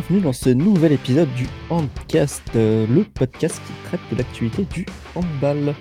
[0.00, 4.86] Bienvenue dans ce nouvel épisode du Handcast, euh, le podcast qui traite de l'actualité du
[5.14, 5.74] handball.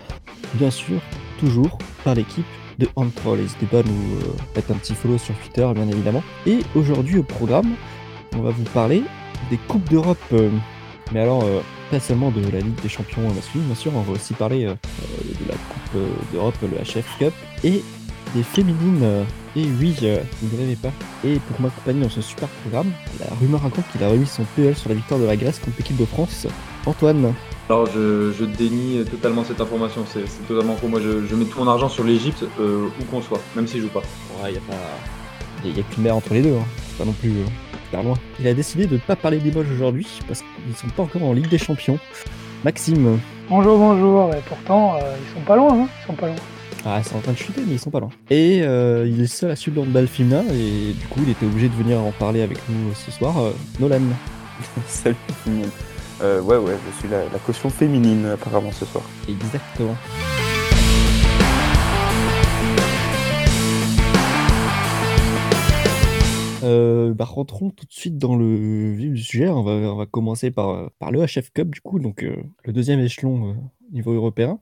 [0.55, 0.99] Bien sûr,
[1.39, 2.45] toujours par l'équipe
[2.79, 3.39] de Handtroll.
[3.39, 6.21] N'hésitez pas à nous euh, mettre un petit follow sur Twitter, bien évidemment.
[6.45, 7.75] Et aujourd'hui au programme,
[8.35, 9.03] on va vous parler
[9.49, 10.17] des Coupes d'Europe.
[10.33, 10.49] euh,
[11.13, 14.11] mais alors, euh, pas seulement de la Ligue des Champions masculine, bien sûr, on va
[14.11, 16.01] aussi parler de la Coupe
[16.33, 17.83] d'Europe, le HF Cup, et
[18.35, 19.01] des féminines.
[19.03, 19.23] euh,
[19.55, 20.91] et oui, euh, vous ne rêvez pas.
[21.23, 24.75] Et pour m'accompagner dans ce super programme, la rumeur raconte qu'il a remis son PL
[24.75, 26.47] sur la victoire de la Grèce contre l'équipe de France.
[26.85, 27.33] Antoine,
[27.69, 30.87] Alors je, je dénie totalement cette information, c'est c'est totalement faux.
[30.87, 33.81] Moi je, je mets tout mon argent sur l'Egypte euh, où qu'on soit, même s'il
[33.81, 34.01] joue pas.
[34.45, 34.75] il n'y a pas.
[35.65, 36.65] Il y a qu'une mer entre les deux, hein.
[36.87, 37.45] c'est pas non plus euh,
[37.85, 38.15] super loin.
[38.39, 41.23] Il a décidé de ne pas parler des Moches aujourd'hui parce qu'ils sont pas encore
[41.23, 41.99] en Ligue des Champions.
[42.63, 46.35] Maxime, Bonjour, bonjour, et pourtant, euh, ils sont pas loin, hein ils sont pas loin.
[46.85, 48.09] Ah, c'est en train de chuter, mais ils sont pas loin.
[48.29, 51.67] Et euh, il est seul à suivre le féminin et du coup, il était obligé
[51.67, 53.37] de venir en parler avec nous ce soir.
[53.39, 54.01] Euh, Nolan.
[54.87, 55.15] Salut.
[56.21, 59.03] Euh, ouais, ouais, je suis la, la caution féminine apparemment ce soir.
[59.27, 59.95] Exactement.
[66.63, 69.49] Euh, bah, rentrons tout de suite dans le vif du sujet.
[69.49, 72.73] On va, on va commencer par, par le HF Cup, du coup, donc euh, le
[72.73, 73.53] deuxième échelon euh,
[73.91, 74.59] niveau européen.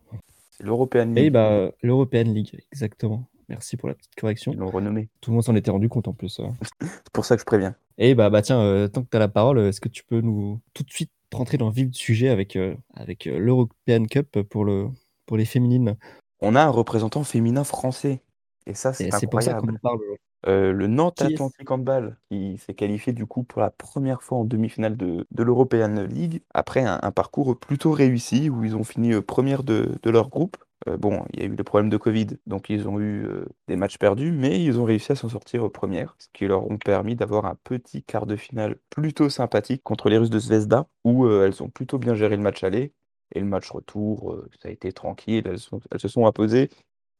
[0.59, 1.33] C'est l'European Et League.
[1.33, 3.27] bah, l'European League, exactement.
[3.49, 4.51] Merci pour la petite correction.
[4.51, 5.09] Ils l'ont renommé.
[5.21, 6.39] Tout le monde s'en était rendu compte en plus.
[6.39, 6.53] hein.
[6.81, 7.75] C'est pour ça que je préviens.
[7.97, 10.21] Et bah, bah tiens, euh, tant que tu as la parole, est-ce que tu peux
[10.21, 14.05] nous tout de suite rentrer dans le vif du sujet avec, euh, avec euh, l'European
[14.09, 14.87] Cup pour, le,
[15.25, 15.95] pour les féminines?
[16.41, 18.21] On a un représentant féminin français.
[18.65, 19.79] Et ça, c'est Et c'est pour ça qu'on incroyable.
[19.81, 19.99] parle.
[20.45, 24.37] Euh, le Nantes Qui Atlantic Handball, qui s'est qualifié du coup pour la première fois
[24.37, 28.83] en demi-finale de, de l'European League, après un, un parcours plutôt réussi, où ils ont
[28.83, 30.57] fini euh, première de, de leur groupe.
[30.87, 33.45] Euh, bon, il y a eu le problème de Covid, donc ils ont eu euh,
[33.67, 36.69] des matchs perdus, mais ils ont réussi à s'en sortir euh, première, ce qui leur
[36.69, 40.87] ont permis d'avoir un petit quart de finale plutôt sympathique contre les Russes de Zvezda,
[41.03, 42.93] où euh, elles ont plutôt bien géré le match aller,
[43.33, 46.69] et le match retour, euh, ça a été tranquille, elles, sont- elles se sont imposées,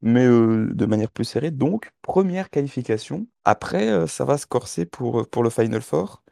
[0.02, 1.52] mais de manière plus serrée.
[1.52, 3.28] Donc, première qualification.
[3.46, 6.24] Après, ça va se corser pour, pour le Final Four,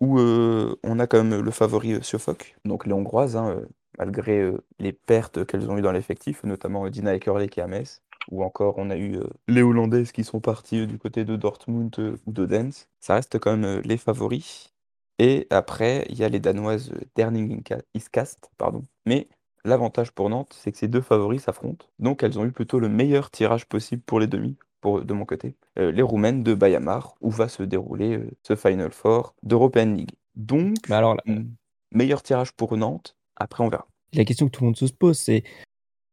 [0.00, 3.60] où on a quand même le favori Suffolk, donc les Hongroises, hein,
[3.98, 8.02] malgré les pertes qu'elles ont eues dans l'effectif, notamment Dina Eckerle qui est à Metz,
[8.30, 12.32] ou encore on a eu les Hollandaises qui sont parties du côté de Dortmund ou
[12.32, 12.88] de Dens.
[13.00, 14.72] Ça reste quand même les favoris.
[15.18, 18.86] Et après, il y a les Danoises Derning Iskast, pardon.
[19.04, 19.28] Mais
[19.64, 21.86] l'avantage pour Nantes, c'est que ces deux favoris s'affrontent.
[21.98, 25.24] Donc elles ont eu plutôt le meilleur tirage possible pour les demi, pour, de mon
[25.24, 25.56] côté.
[25.78, 30.12] Euh, les Roumaines de Bayamar, où va se dérouler euh, ce Final Four d'European League.
[30.36, 31.50] Donc, Mais alors, la, mm,
[31.92, 33.16] meilleur tirage pour Nantes.
[33.36, 33.86] Après, on verra.
[34.12, 35.44] la question que tout le monde se pose, c'est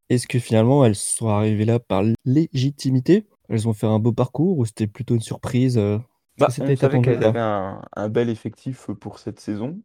[0.10, 3.28] est-ce que finalement elles sont arrivées là par légitimité?
[3.50, 5.98] Elles ont fait un beau parcours ou c'était plutôt une surprise euh,
[6.38, 9.82] Bah, on savait qu'elles avaient un, un bel effectif pour cette saison.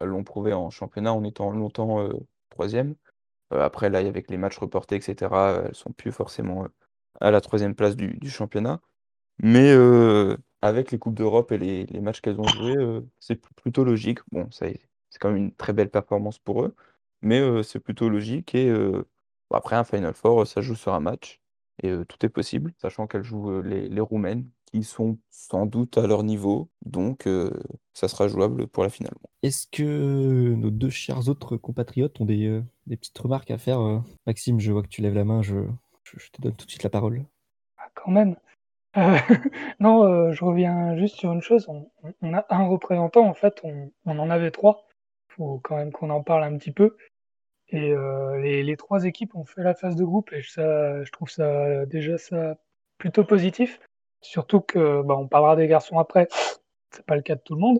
[0.00, 2.12] Elles l'ont prouvé en championnat en étant longtemps euh,
[2.50, 2.94] troisième.
[3.52, 6.68] Euh, après, là, avec les matchs reportés, etc., elles sont plus forcément euh,
[7.20, 8.80] à la troisième place du, championnat.
[9.42, 12.76] Mais euh, avec les Coupes d'Europe et les, matchs qu'elles ont joués,
[13.20, 14.20] c'est pl- plutôt logique.
[14.32, 14.80] Bon, c'est
[15.20, 16.74] quand même une très belle performance pour eux,
[17.22, 18.54] mais c'est plutôt logique.
[18.54, 18.72] Et
[19.52, 21.40] après, un Final Four, ça joue sur un match.
[21.82, 24.48] Et tout est possible, sachant qu'elles jouent les, les Roumaines,
[24.80, 26.68] qui sont sans doute à leur niveau.
[26.84, 27.50] Donc, euh,
[27.94, 29.14] ça sera jouable pour la finale.
[29.42, 33.80] Est-ce que nos deux chers autres compatriotes ont des, euh, des petites remarques à faire
[33.80, 34.00] euh?
[34.26, 35.56] Maxime, je vois que tu lèves la main, je,
[36.04, 37.24] je- je te donne tout de suite la parole.
[37.78, 38.36] Ah, quand même.
[38.96, 39.16] Euh,
[39.80, 41.66] non, euh, je reviens juste sur une chose.
[41.68, 44.86] On, a un représentant, en fait, on, on en avait trois.
[45.28, 46.96] Faut quand même qu'on en parle un petit peu.
[47.68, 51.10] Et euh, les, les trois équipes ont fait la phase de groupe et ça, je
[51.10, 52.56] trouve ça déjà ça
[52.98, 53.80] plutôt positif.
[54.26, 56.28] Surtout que, bah, on parlera des garçons après.
[56.90, 57.78] C'est pas le cas de tout le monde.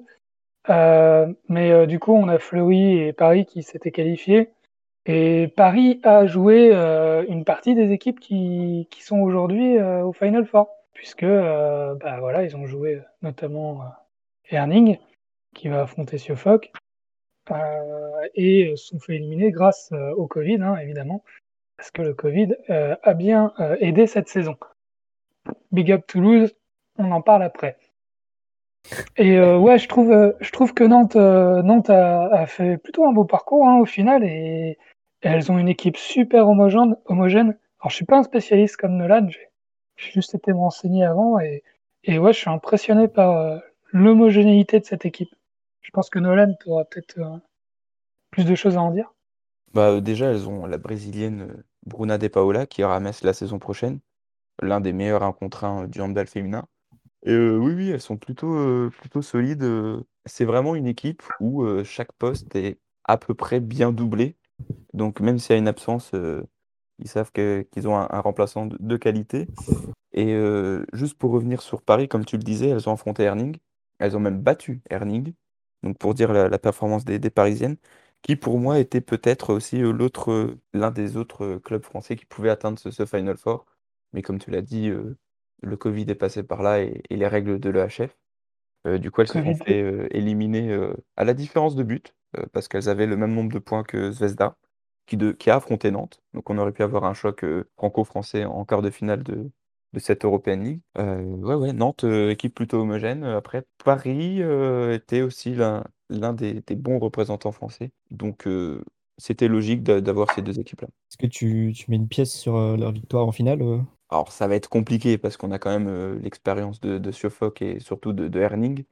[0.68, 4.50] Euh, mais euh, du coup, on a Fleury et Paris qui s'étaient qualifiés.
[5.06, 10.68] Et Paris a joué euh, une partie des équipes qui, sont aujourd'hui au Final Four,
[10.94, 13.82] puisque bah, voilà, ils ont joué notamment
[14.50, 14.98] Herning,
[15.54, 16.18] qui va affronter
[17.52, 21.22] euh, et sont fait éliminer grâce au Covid, hein, évidemment,
[21.76, 24.56] parce que le Covid a bien aidé cette saison.
[25.72, 26.54] Big up Toulouse,
[26.98, 27.76] on en parle après.
[29.16, 33.04] Et euh, ouais, je trouve, euh, je trouve que Nantes, euh, Nantes a, fait plutôt
[33.06, 34.78] un beau parcours hein, au final et,
[35.22, 36.96] elles ont une équipe super homogène.
[37.08, 41.64] Alors, je suis pas un spécialiste comme Nolan, j'ai juste été me renseigner avant et,
[42.04, 43.60] et ouais, je suis impressionné par
[43.92, 45.34] l'homogénéité de cette équipe.
[45.86, 47.36] Je pense que Nolan aura peut-être euh,
[48.30, 49.12] plus de choses à en dire.
[49.72, 54.00] Bah, déjà, elles ont la brésilienne Bruna De Paola qui Metz la saison prochaine,
[54.62, 56.66] l'un des meilleurs 1 contre 1 du handball féminin.
[57.24, 59.62] Et euh, oui, oui, elles sont plutôt, euh, plutôt solides.
[59.64, 60.02] euh.
[60.26, 64.36] C'est vraiment une équipe où euh, chaque poste est à peu près bien doublé.
[64.94, 66.42] Donc même s'il y a une absence, euh,
[66.98, 69.48] ils savent qu'ils ont un, remplaçant de, qualité.
[70.12, 73.56] Et euh, juste pour revenir sur Paris, comme tu le disais, elles ont affronté Herning.
[73.98, 75.34] Elles ont même battu Herning.
[75.82, 77.76] Donc pour dire la, performance des, des Parisiennes,
[78.22, 79.96] qui pour moi était peut-être aussi euh,
[80.28, 83.66] euh, l'un des autres euh, clubs français qui pouvaient atteindre ce, ce Final Four.
[84.12, 85.16] Mais comme tu l'as dit, euh,
[85.62, 88.16] le Covid est passé par là et, et les règles de l'EHF.
[88.86, 90.72] Euh, du coup, elles se sont fait euh, éliminer
[91.16, 92.14] à la différence de but,
[92.52, 94.56] parce qu'elles avaient le même nombre de points que Zvezda,
[95.06, 96.22] qui, de, qui a affronté Nantes.
[96.34, 97.44] Donc on aurait pu avoir un choc
[97.76, 99.50] franco-français en quart de finale de,
[99.92, 100.80] de cette European League.
[100.96, 103.24] Ouais, ouais, Nantes, équipe plutôt homogène.
[103.24, 104.40] Après, Paris
[104.92, 107.90] était aussi l'un des, des bons représentants français.
[108.10, 108.46] Donc
[109.18, 110.88] c'était logique d'a- d'avoir ces deux équipes-là.
[111.10, 113.62] Est-ce que tu, tu mets une pièce sur leur victoire en finale
[114.10, 117.10] Alors, ça va être compliqué parce qu'on a quand même euh, l'expérience de, de
[117.64, 118.84] et surtout de, de Herning,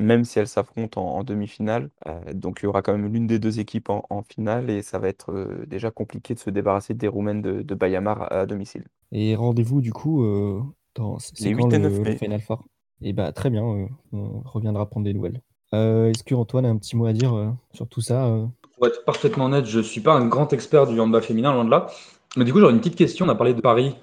[0.00, 1.90] même si elles s'affrontent en, en demi-finale.
[2.06, 4.82] Euh, donc, il y aura quand même l'une des deux équipes en, en finale et
[4.82, 8.40] ça va être euh, déjà compliqué de se débarrasser des Roumaines de, de Bayamar à,
[8.40, 8.84] à domicile.
[9.12, 10.62] Et rendez-vous du coup euh,
[10.94, 12.16] dans c'est Les quand 8 et le, 9 le mai.
[12.16, 12.64] Final Four?
[13.00, 15.40] Et bah très bien, euh, on reviendra prendre des nouvelles.
[15.74, 18.46] Euh, est-ce que Antoine a un petit mot à dire euh, sur tout ça euh?
[18.76, 21.64] Pour être parfaitement honnête, je ne suis pas un grand expert du handball féminin, loin
[21.64, 21.86] de là.
[22.36, 23.26] Mais du coup, j'aurais une petite question.
[23.26, 23.96] On a parlé de Paris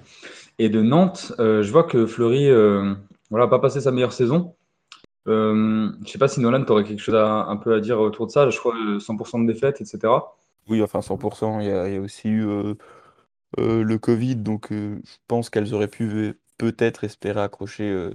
[0.58, 1.32] et de Nantes.
[1.38, 2.94] Euh, je vois que Fleury euh,
[3.32, 4.54] voilà, pas passé sa meilleure saison.
[5.26, 7.80] Euh, je ne sais pas si Nolan, tu aurais quelque chose à, un peu à
[7.80, 8.48] dire autour de ça.
[8.50, 10.12] Je crois euh, 100% de défaite, etc.
[10.68, 11.62] Oui, enfin 100%.
[11.62, 12.74] Il y a, aussi eu euh,
[13.58, 18.10] euh, le Covid, donc je pense qu'elles auraient pu peut-être espérer accrocher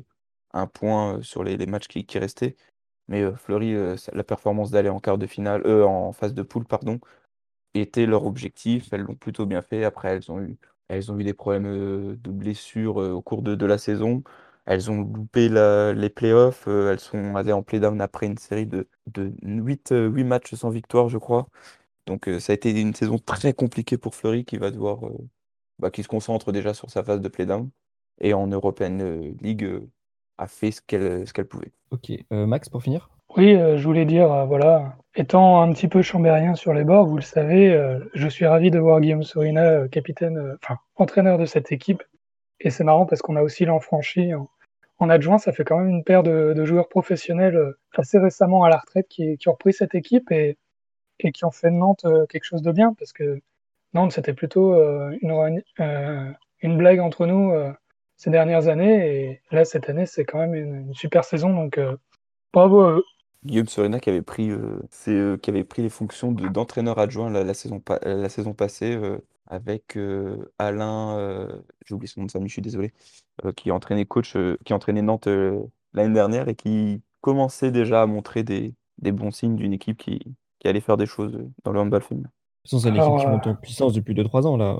[0.53, 2.55] un point sur les, matchs qui, qui restaient.
[3.07, 3.75] Mais Fleury,
[4.13, 6.99] la performance d'aller en quart de finale, en phase de poule, pardon,
[7.73, 8.91] était leur objectif.
[8.93, 9.83] Elles l'ont plutôt bien fait.
[9.83, 10.57] Après, elles ont eu,
[10.89, 14.23] elles ont eu des problèmes euh, de blessures euh, au cours de, de la saison.
[14.65, 16.67] Elles ont loupé la- les playoffs.
[16.67, 21.09] euh, elles sont allées en play-down après une série de, de 8, matchs sans victoire,
[21.09, 21.47] je crois.
[22.07, 24.99] Donc, ça a été une saison très compliquée pour Fleury qui va devoir,
[25.79, 27.69] bah, qui se concentre déjà sur sa phase de play-down.
[28.19, 28.97] Et en European
[29.41, 29.67] League,
[30.37, 31.71] a fait ce qu'elle qu'elle pouvait.
[31.91, 33.09] Ok, Max pour finir?
[33.35, 37.05] Oui, euh, je voulais dire, euh, voilà, étant un petit peu chambérien sur les bords,
[37.05, 41.45] vous le savez, euh, je suis ravi de voir Guillaume Sorina, capitaine, enfin, entraîneur de
[41.45, 42.03] cette équipe.
[42.59, 45.37] Et c'est marrant parce qu'on a aussi l'enfranchi en, adjoint.
[45.37, 49.37] Ça fait quand même une paire de, joueurs professionnels assez récemment à la retraite qui,
[49.47, 50.57] ont repris cette équipe et,
[51.19, 53.39] et qui ont fait de Nantes quelque chose de bien parce que
[53.93, 54.73] Nantes, c'était plutôt
[55.21, 55.61] une,
[56.61, 57.53] une blague entre nous
[58.15, 59.29] ces dernières années.
[59.29, 61.53] Et là, cette année, c'est quand même une, une super saison.
[61.53, 61.79] Donc,
[62.51, 63.03] bravo.
[63.47, 66.99] Guillaume Sorena qui avait pris, euh, c'est, euh, qui avait pris les fonctions de- d'entraîneur
[66.99, 69.17] adjoint la, la saison, pa- euh, la saison passée euh,
[69.47, 71.47] avec euh, Alain, euh,
[71.85, 72.93] j'ai oublié son nom de famille, je suis désolé,
[73.45, 75.59] euh, qui entraînait coach, euh, qui entraînait Nantes euh,
[75.93, 80.19] l'année dernière et qui commençait déjà à montrer des, des bons signes d'une équipe qui,
[80.59, 82.29] qui allait faire des choses dans le handball féminin.
[82.65, 84.75] De toute façon, c'est une équipe qui monte en puissance depuis 2-3 ans là.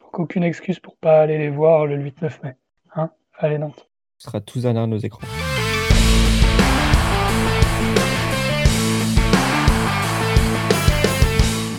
[0.00, 2.56] Donc, aucune excuse pour pas aller les voir le 8-9 mai.
[2.96, 3.88] Hein Allez, Nantes.
[4.20, 5.20] on sera tous derrière nos écrans.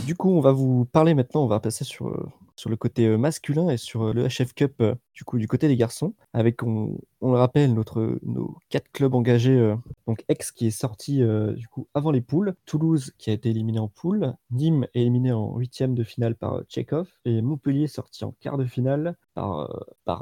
[0.05, 2.29] Du coup, on va vous parler maintenant, on va passer sur, euh,
[2.69, 4.83] le côté euh, masculin et sur euh, le HF Cup
[5.13, 9.74] du côté des garçons, avec on, le rappelle nos quatre clubs engagés,
[10.07, 11.24] donc Aix qui est sorti
[11.55, 15.31] du coup avant les poules, Toulouse qui a été éliminé en poule, Nîmes est éliminé
[15.31, 19.69] en huitième de finale par euh, Tchekhov et Montpellier sorti en quart de finale par,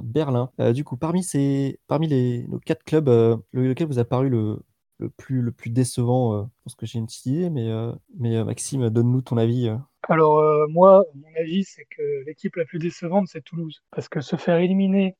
[0.03, 0.49] Berlin.
[0.73, 4.59] Du coup, parmi ces nos quatre clubs, le- lequel vous a paru le
[5.03, 7.91] le plus, le plus décevant, euh, je pense que j'ai une petite idée, mais, euh,
[8.17, 9.67] mais euh, Maxime, donne-nous ton avis.
[9.67, 9.77] euh.
[10.09, 13.83] Alors, moi, mon avis, c'est que l'équipe la plus décevante, c'est Toulouse.
[13.91, 15.15] Parce que se faire éliminer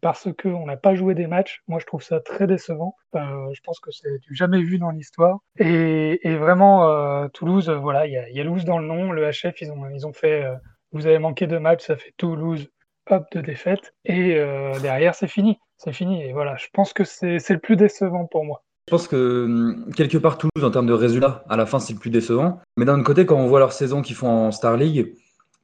[0.00, 2.96] parce qu'on n'a pas joué des matchs, moi, je trouve ça très décevant.
[3.12, 5.38] Je pense que c'est du jamais vu dans l'histoire.
[5.58, 9.12] Et, vraiment, Toulouse, voilà, il y a, dans le nom.
[9.12, 10.44] Le HF, ils ont, ils ont fait,
[10.90, 12.68] vous avez manqué de matchs, ça fait Toulouse,
[13.10, 13.94] hop, de défaite.
[14.04, 14.34] Et
[14.82, 15.60] derrière, c'est fini.
[15.76, 16.22] C'est fini.
[16.24, 18.63] Et voilà, je pense que c'est le plus décevant pour moi.
[18.86, 21.94] Je pense que hum, quelque part Toulouse, en termes de résultats, à la fin, c'est
[21.94, 22.60] le plus décevant.
[22.76, 25.14] Mais d'un autre côté, quand on voit leur saison qu'ils font en Star League,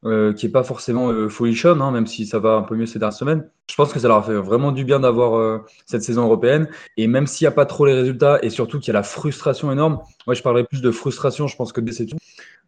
[0.07, 2.87] euh, qui est pas forcément euh, folichonne, hein, même si ça va un peu mieux
[2.87, 5.59] ces dernières semaines, je pense que ça leur a fait vraiment du bien d'avoir euh,
[5.85, 6.69] cette saison européenne.
[6.97, 9.03] Et même s'il n'y a pas trop les résultats, et surtout qu'il y a la
[9.03, 12.17] frustration énorme, moi je parlerais plus de frustration, je pense que de déception.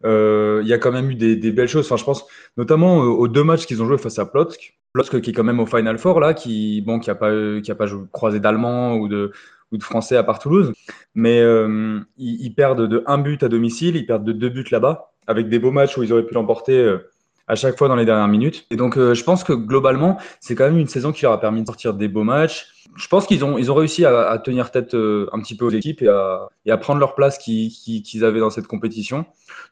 [0.05, 1.87] Euh, Il y a quand même eu des, belles choses.
[1.87, 2.27] Enfin, je pense
[2.59, 4.79] notamment aux deux matchs qu'ils ont joués face à Plotsk.
[4.93, 7.31] Plotsk qui est quand même au Final Four, là, qui bon, qui pas,
[7.63, 9.33] qui a pas croisé d'Allemands ou de,
[9.73, 10.73] ou de Français à part Toulouse.
[11.15, 15.13] Mais euh, ils, perdent de un but à domicile, ils perdent de deux buts là-bas,
[15.27, 17.11] avec des beaux matchs où ils auraient pu l'emporter euh,
[17.49, 18.67] à chaque fois dans les dernières minutes.
[18.71, 21.41] Et donc, euh, je pense que globalement, c'est quand même une saison qui leur a
[21.41, 22.69] permis de sortir des beaux matchs.
[22.97, 26.03] je pense qu'ils ont, ils ont réussi à, tenir tête un petit peu aux équipes
[26.03, 29.25] et à, et à prendre leur place qu'ils avaient dans cette compétition.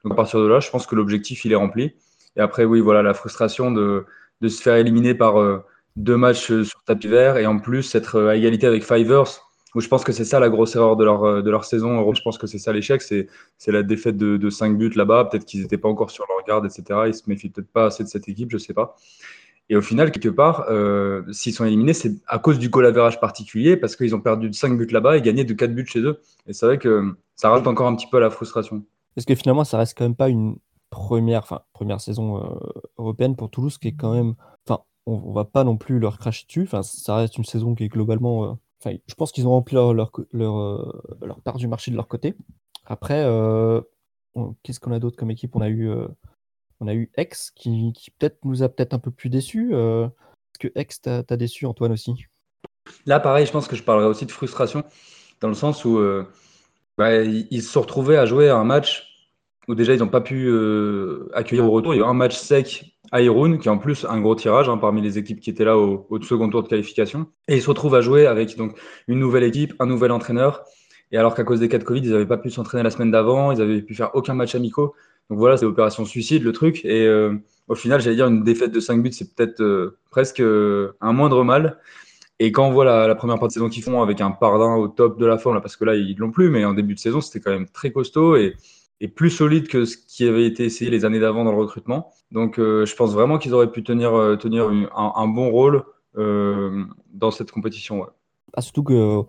[0.04, 1.92] Donc à partir de là, je pense que l'objectif il est rempli.
[2.37, 4.07] Et après, oui, voilà, la frustration de,
[4.40, 5.35] de se faire éliminer par
[5.97, 9.50] deux matchs sur tapis vert et en plus être à égalité avec Fivers.
[9.75, 12.12] Où je pense que c'est ça la grosse erreur de leur, de leur saison.
[12.12, 13.29] Je pense que c'est ça l'échec, c'est
[13.69, 15.27] la défaite de, de 5 buts là-bas.
[15.27, 17.00] Peut-être qu'ils n'étaient pas encore sur leur garde, etc.
[17.07, 18.97] Ils se méfient peut-être pas assez de cette équipe, je sais pas.
[19.71, 23.77] Et au final, quelque part, euh, s'ils sont éliminés, c'est à cause du collaborage particulier,
[23.77, 26.21] parce qu'ils ont perdu 5 buts là-bas et gagné de 4 buts chez eux.
[26.49, 28.85] Et c'est vrai que ça rajoute encore un petit peu la frustration.
[29.15, 30.57] Parce que finalement, ça reste quand même pas une
[30.91, 32.59] première, enfin, première saison euh,
[32.99, 34.35] européenne pour Toulouse, qui est quand même.
[34.67, 36.67] Enfin, on, ne va pas non plus leur cracher dessus.
[36.83, 38.45] Ça reste une saison qui est globalement.
[38.47, 39.95] Euh, je pense qu'ils ont rempli leur,
[40.33, 42.35] leur, part du marché de leur côté.
[42.87, 43.25] Après,
[44.63, 45.55] qu'est-ce qu'on a d'autre comme équipe?
[45.55, 45.91] On a eu
[46.81, 49.71] on a eu X qui, peut-être nous a peut-être un peu plus déçus.
[49.73, 52.27] Euh, Est-ce que X t'a déçu, Antoine aussi?
[53.07, 54.83] Là, pareil, je pense que je parlerai aussi de frustration,
[55.41, 56.27] dans le sens où euh,
[56.97, 59.07] bah, ils se sont retrouvés à jouer un match
[59.69, 61.95] où déjà ils n'ont pas pu euh, accueillir au retour.
[61.95, 64.69] Il y a eu un match sec à Irun, qui en plus un gros tirage
[64.69, 67.26] hein, parmi les équipes qui étaient là au, second tour de qualification.
[67.49, 70.64] Et ils se retrouvent à jouer avec donc, une nouvelle équipe, un nouvel entraîneur.
[71.12, 73.11] Et alors qu'à cause des cas de Covid, ils n'avaient pas pu s'entraîner la semaine
[73.11, 74.95] d'avant, ils n'avaient pu faire aucun match amicaux.
[75.29, 76.85] Donc voilà, c'est opération suicide le truc.
[76.85, 77.35] Et euh,
[77.69, 81.12] au final, j'allais dire une défaite de 5 buts, c'est peut-être euh, presque euh, un
[81.12, 81.79] moindre mal.
[82.38, 84.88] Et quand on voit la, première partie de saison qu'ils font avec un Pardin au
[84.88, 87.21] top de la forme, parce que là, ils l'ont plus, mais en début de saison,
[87.21, 88.57] c'était quand même très costaud et,
[89.09, 92.12] plus solide que ce qui avait été essayé les années d'avant dans le recrutement.
[92.30, 98.07] Donc je pense vraiment qu'ils auraient pu tenir, tenir un, bon rôle dans cette compétition.
[98.52, 99.23] Ah, surtout que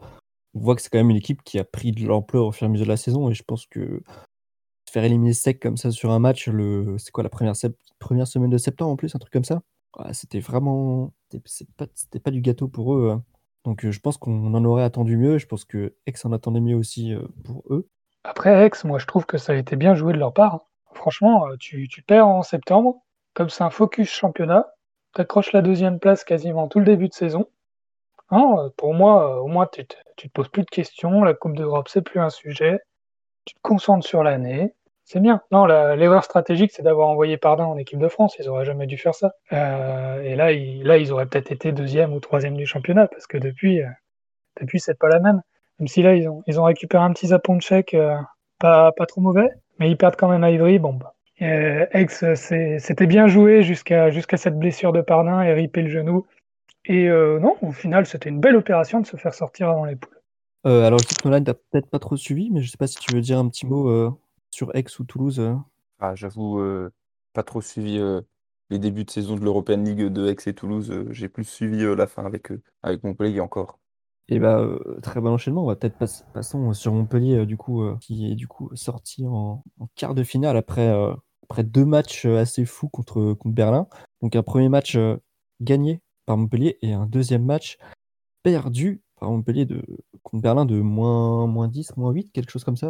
[0.54, 2.66] on voit que c'est quand même une équipe qui a pris de l'ampleur au fur
[2.66, 4.02] et à mesure de la saison et je pense que
[4.92, 8.58] faire éliminer sec comme ça sur un match, le, c'est quoi la première, semaine de
[8.58, 9.62] septembre en plus, un truc comme ça?
[10.14, 11.14] C'était vraiment.
[11.46, 11.86] C'était pas,
[12.24, 13.12] pas du gâteau pour eux.
[13.12, 13.24] Hein.
[13.66, 15.38] Donc euh, je pense qu'on en aurait attendu mieux.
[15.38, 17.88] Je pense que Aix en attendait mieux aussi euh, pour eux.
[18.24, 20.56] Après Aix, moi je trouve que ça a été bien joué de leur part.
[20.56, 20.62] Hein.
[20.94, 23.02] Franchement, euh, tu, perds en septembre,
[23.34, 24.68] comme c'est un focus championnat,
[25.16, 27.48] tu accroches la deuxième place quasiment tout le début de saison.
[28.30, 32.02] Hein, pour moi, au moins tu te, poses plus de questions, la Coupe d'Europe c'est
[32.02, 32.80] plus un sujet,
[33.46, 34.74] tu te concentres sur l'année,
[35.12, 35.42] c'est bien.
[35.52, 38.38] Non, l'erreur stratégique, c'est d'avoir envoyé Pardin en équipe de France.
[38.40, 39.34] Ils auraient jamais dû faire ça.
[39.52, 43.82] Euh, et là, ils, auraient peut-être été deuxième ou troisième du championnat, parce que depuis,
[43.82, 43.90] euh,
[44.62, 45.42] depuis, c'est pas la même.
[45.82, 48.16] Même si là, ils ont, ils ont récupéré un petit zapon de chèque, euh,
[48.60, 50.78] pas, pas trop mauvais, mais ils perdent quand même à Ivry.
[50.78, 51.16] Bon, bah.
[51.40, 56.28] Ex, c'était bien joué jusqu'à jusqu'à cette blessure de Pardin et ripé le genou.
[56.86, 60.20] Et non, au final, c'était une belle opération de se faire sortir avant les poules.
[60.66, 63.16] alors, le titre online, t'as peut-être pas trop suivi, mais je sais pas si tu
[63.16, 64.16] veux dire un petit mot
[64.52, 65.56] sur Aix ou Toulouse euh
[66.00, 66.92] ah, J'avoue, euh,
[67.34, 68.22] pas trop suivi euh,
[68.70, 70.94] les débuts de saison de l'European League de Aix et Toulouse.
[71.10, 72.52] J'ai plus suivi la fin avec,
[72.84, 73.81] avec Montpellier encore.
[74.32, 74.66] Et bah,
[75.04, 75.64] très bon enchaînement.
[75.64, 79.62] On va peut-être passer passons sur Montpellier, du coup, qui est du coup sorti en,
[79.96, 80.90] quart de finale après,
[81.44, 83.88] après deux matchs assez fous contre, contre Berlin.
[84.22, 84.98] Donc un premier match
[85.60, 87.78] gagné par Montpellier et un deuxième match
[88.42, 89.84] perdu par Montpellier de,
[90.24, 92.90] contre Berlin de moins, moins 10, moins 8, quelque chose comme ça.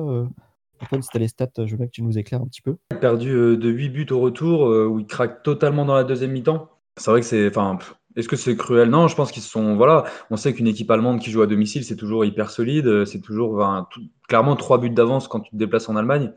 [0.81, 2.61] Antoine, si tu as les stats, je veux bien que tu nous éclaires un petit
[2.61, 2.77] peu.
[2.99, 6.31] Perdu euh, de 8 buts au retour, euh, où il craque totalement dans la deuxième
[6.31, 6.69] mi-temps.
[6.97, 7.51] C'est vrai que c'est.
[8.15, 8.89] Est-ce que c'est cruel?
[8.89, 9.75] Non, je pense qu'ils sont.
[9.75, 12.87] Voilà, on sait qu'une équipe allemande qui joue à domicile, c'est toujours hyper solide.
[12.87, 13.63] Euh, c'est toujours
[14.27, 16.31] clairement trois buts d'avance quand tu te déplaces en Allemagne.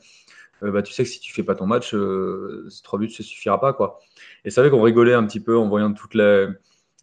[0.63, 3.61] bah, tu sais que si tu fais pas ton match, ces trois buts, ça suffira
[3.61, 3.73] pas.
[3.73, 4.01] quoi.
[4.45, 6.49] Et c'est vrai qu'on rigolait un petit peu en voyant toute la,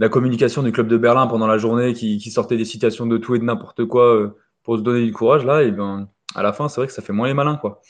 [0.09, 3.39] communication du club de Berlin pendant la journée qui, sortait des citations de tout et
[3.39, 5.45] de n'importe quoi pour se donner du courage.
[5.45, 7.57] Là, et ben à la fin, c'est vrai que ça fait moins les malins.
[7.57, 7.81] Quoi.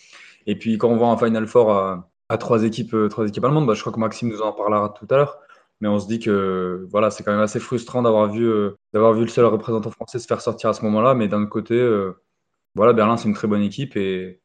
[0.47, 3.67] Et puis quand on voit un Final Four à, trois, équipes, euh, trois équipes allemandes,
[3.67, 5.37] bah, je crois que Maxime nous en parlera tout à l'heure.
[5.81, 9.21] Mais on se dit que voilà, c'est quand même assez frustrant d'avoir vu, euh, vu
[9.21, 11.13] le seul représentant français se faire sortir à ce moment-là.
[11.15, 12.13] Mais d'un côté, euh,
[12.75, 14.41] voilà, Berlin, c'est une très bonne équipe et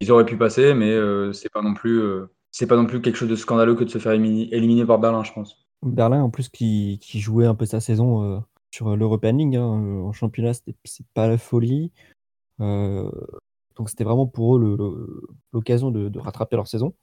[0.00, 0.94] ils auraient pu passer, mais
[1.32, 2.02] c'est pas non plus,
[2.50, 5.24] c'est pas non plus quelque chose de scandaleux que de se faire éliminer, par Berlin,
[5.24, 5.66] je pense.
[5.82, 8.42] Berlin, en plus, qui, jouait un peu sa saison
[8.74, 11.92] sur l'European League hein, en championnat, c'est pas la folie.
[12.60, 13.10] Euh,
[13.76, 16.94] donc c'était vraiment pour eux l'occasion de, rattraper leur saison.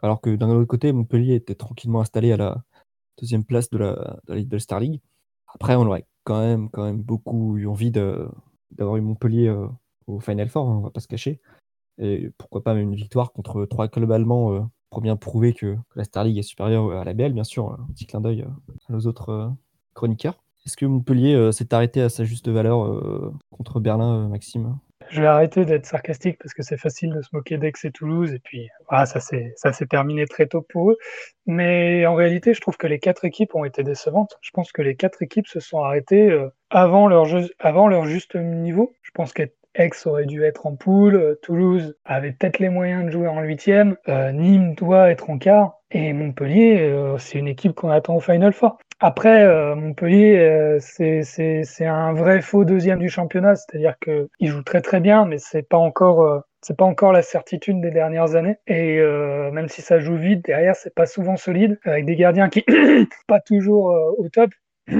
[0.00, 2.64] Alors que d'un autre côté, Montpellier était tranquillement installé à la
[3.20, 5.00] deuxième place de la, de la Star League.
[5.54, 9.66] Après, on aurait quand même, beaucoup eu envie d'avoir eu Montpellier euh,
[10.06, 11.40] au Final Four, hein, on va pas se cacher.
[11.98, 14.60] Et pourquoi pas même une victoire contre trois clubs allemands euh,
[14.90, 17.72] pour bien prouver que, la Star League est supérieure à la BL, bien sûr.
[17.72, 19.52] Un petit clin d'œil à nos autres
[19.94, 20.42] chroniqueurs.
[20.66, 24.78] Est-ce que Montpellier s'est arrêté à sa juste valeur contre Berlin, Maxime?
[25.10, 28.32] Je vais arrêter d'être sarcastique parce que c'est facile de se moquer d'Aix et Toulouse
[28.32, 30.98] et puis voilà, ça s'est ça s'est terminé très tôt pour eux.
[31.46, 34.36] Mais en réalité, je trouve que les quatre équipes ont été décevantes.
[34.42, 37.26] Je pense que les quatre équipes se sont arrêtées euh, avant leur,
[37.58, 38.94] avant leur juste niveau.
[39.02, 43.28] Je pense qu'Aix aurait dû être en poule, Toulouse avait peut-être les moyens de jouer
[43.28, 48.20] en huitième, Nîmes doit être en quart, et Montpellier, c'est une équipe qu'on attend au
[48.20, 48.78] Final Four.
[49.00, 54.80] Après, euh, Montpellier, euh, c'est un vrai faux deuxième du championnat, c'est-à-dire qu'il joue très
[54.80, 58.56] très bien, mais c'est pas encore euh, c'est pas encore la certitude des dernières années.
[58.66, 59.00] Et
[59.52, 62.64] même si ça joue vite, derrière c'est pas souvent solide, avec des gardiens qui
[63.28, 64.50] pas toujours au top.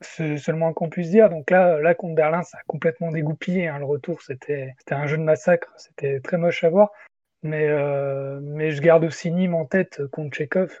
[0.00, 1.28] c'est seulement qu'on puisse dire.
[1.28, 3.68] Donc là, là contre Berlin, ça a complètement dégoupillé.
[3.68, 3.78] Hein.
[3.80, 6.92] Le retour, c'était un jeu de massacre, c'était très moche à voir.
[7.42, 7.68] Mais,
[8.40, 10.80] mais je garde aussi Nîmes en tête contre Tchekhov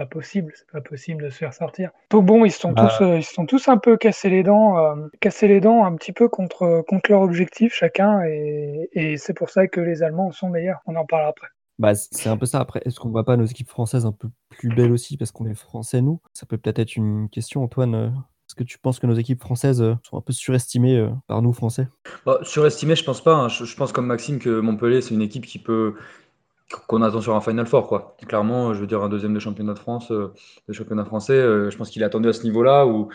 [0.00, 1.90] pas possible, c'est pas possible de se faire sortir.
[2.10, 2.88] Donc bon, ils sont bah.
[2.88, 5.94] tous, euh, ils sont tous un peu cassés les dents, euh, cassés les dents un
[5.94, 10.32] petit peu contre contre leur objectif chacun, et, et c'est pour ça que les Allemands
[10.32, 10.78] sont meilleurs.
[10.86, 11.48] On en parlera après.
[11.78, 12.60] Bah, c'est un peu ça.
[12.60, 15.46] Après, est-ce qu'on voit pas nos équipes françaises un peu plus belles aussi parce qu'on
[15.46, 16.20] est français nous?
[16.32, 17.94] Ça peut peut-être être une question, Antoine.
[17.94, 21.52] Euh, est-ce que tu penses que nos équipes françaises sont un peu surestimées par nous
[21.52, 21.88] Français?
[22.26, 23.34] Bah, Surestimées, je pense pas.
[23.34, 23.48] Hein.
[23.48, 25.94] Je, je, pense comme Maxime que Montpellier, c'est une équipe qui peut
[26.86, 27.86] qu'on attend sur un Final Four.
[27.86, 28.16] Quoi.
[28.26, 30.32] Clairement, je veux dire, un deuxième de championnat de France, euh,
[30.68, 32.86] de championnat français, euh, je pense qu'il est attendu à ce niveau-là.
[32.86, 33.08] Où...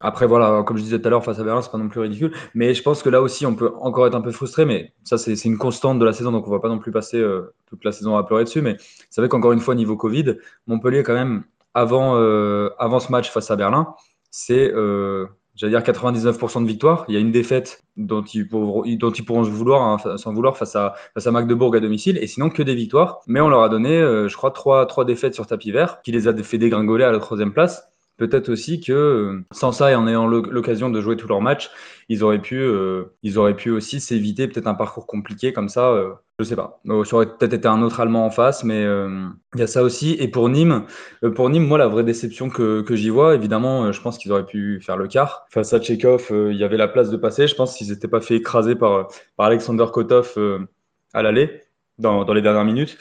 [0.00, 2.00] Après, voilà, comme je disais tout à l'heure, face à Berlin, c'est pas non plus
[2.00, 2.32] ridicule.
[2.54, 4.64] Mais je pense que là aussi, on peut encore être un peu frustré.
[4.64, 7.18] Mais ça, c'est une constante de la saison, donc on va pas non plus passer
[7.18, 8.62] euh, toute la saison à pleurer dessus.
[8.62, 8.76] Mais
[9.10, 10.36] c'est vrai qu'encore une fois, niveau Covid,
[10.66, 12.16] Montpellier, quand même, avant,
[12.78, 13.94] avant ce match face à Berlin,
[14.30, 14.70] c'est
[15.54, 17.04] j'allais dire 99% de victoire.
[17.08, 19.12] Il y a une défaite dont ils pourront, dont
[19.50, 22.74] vouloir, hein, sans vouloir face à, face à Magdebourg à domicile, et sinon que des
[22.74, 23.20] victoires.
[23.26, 26.12] Mais on leur a donné, euh, je crois, trois, trois défaites sur tapis vert, qui
[26.12, 27.91] les a fait dégringoler à la troisième place.
[28.18, 31.70] Peut-être aussi que euh, sans ça et en ayant l'occasion de jouer tous leurs matchs,
[32.10, 35.90] ils auraient pu, euh, ils auraient pu aussi s'éviter peut-être un parcours compliqué comme ça.
[35.90, 36.80] Euh, je sais pas.
[36.84, 40.16] ça aurait peut-être été un autre Allemand en face, mais il y a ça aussi.
[40.18, 40.86] Et pour Nîmes,
[41.36, 44.80] pour Nîmes, moi, la vraie déception que, j'y vois, évidemment, je pense qu'ils auraient pu
[44.80, 45.46] faire le quart.
[45.50, 47.46] Face à Tchekhov, il y avait la place de passer.
[47.46, 50.36] Je pense qu'ils n'étaient pas fait écraser par, Alexander Kotov
[51.14, 51.62] à l'aller
[51.98, 52.98] dans les dernières minutes.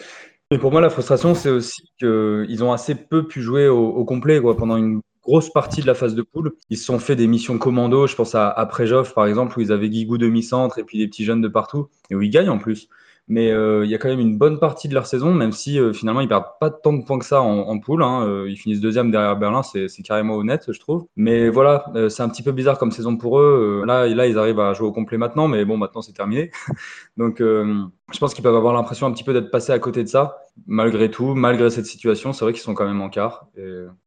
[0.54, 4.42] Et pour moi, la frustration, c'est aussi qu'ils ont assez peu pu jouer au, complet
[4.42, 6.52] pendant une grosse partie de la phase de poule.
[6.70, 9.72] Ils se sont fait des missions commando, je pense à, à par exemple, où ils
[9.72, 12.58] avaient Guigou demi-centre et puis des petits jeunes de partout, et où ils gagnent en
[12.58, 12.90] plus.
[13.32, 15.80] Mais euh, il y a quand même une bonne partie de leur saison, même si
[15.80, 18.04] euh, finalement ils perdent pas tant de points que ça en, poule.
[18.04, 18.28] Hein.
[18.28, 21.06] Euh, ils finissent deuxième derrière Berlin, c'est carrément honnête, je trouve.
[21.15, 23.84] Mais voilà, c'est un petit peu bizarre comme saison pour eux.
[23.88, 26.52] là, là, ils arrivent à jouer au complet maintenant, mais bon, maintenant c'est terminé.
[27.15, 30.10] Donc, je pense qu'ils peuvent avoir l'impression un petit peu d'être passés à côté de
[30.10, 32.34] ça, malgré tout, malgré cette situation.
[32.34, 33.48] C'est vrai qu'ils sont quand même en quart.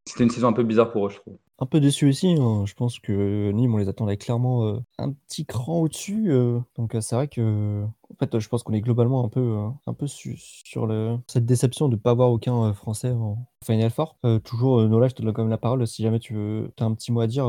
[0.05, 2.35] C'était une saison un peu bizarre pour eux, je trouve un peu déçu aussi.
[2.39, 2.65] Hein.
[2.67, 6.31] Je pense que Nîmes, on les attendait clairement euh, un petit cran au-dessus.
[6.31, 6.61] Euh.
[6.77, 9.95] donc euh, c'est vrai que, en fait, je pense qu'on est globalement un peu, un
[9.95, 14.19] peu sur le, cette déception de ne pas avoir aucun Français en Final Four.
[14.45, 15.87] toujours, Nola, je te donne quand même la parole.
[15.87, 17.45] Si jamais tu veux, as un petit mot à dire,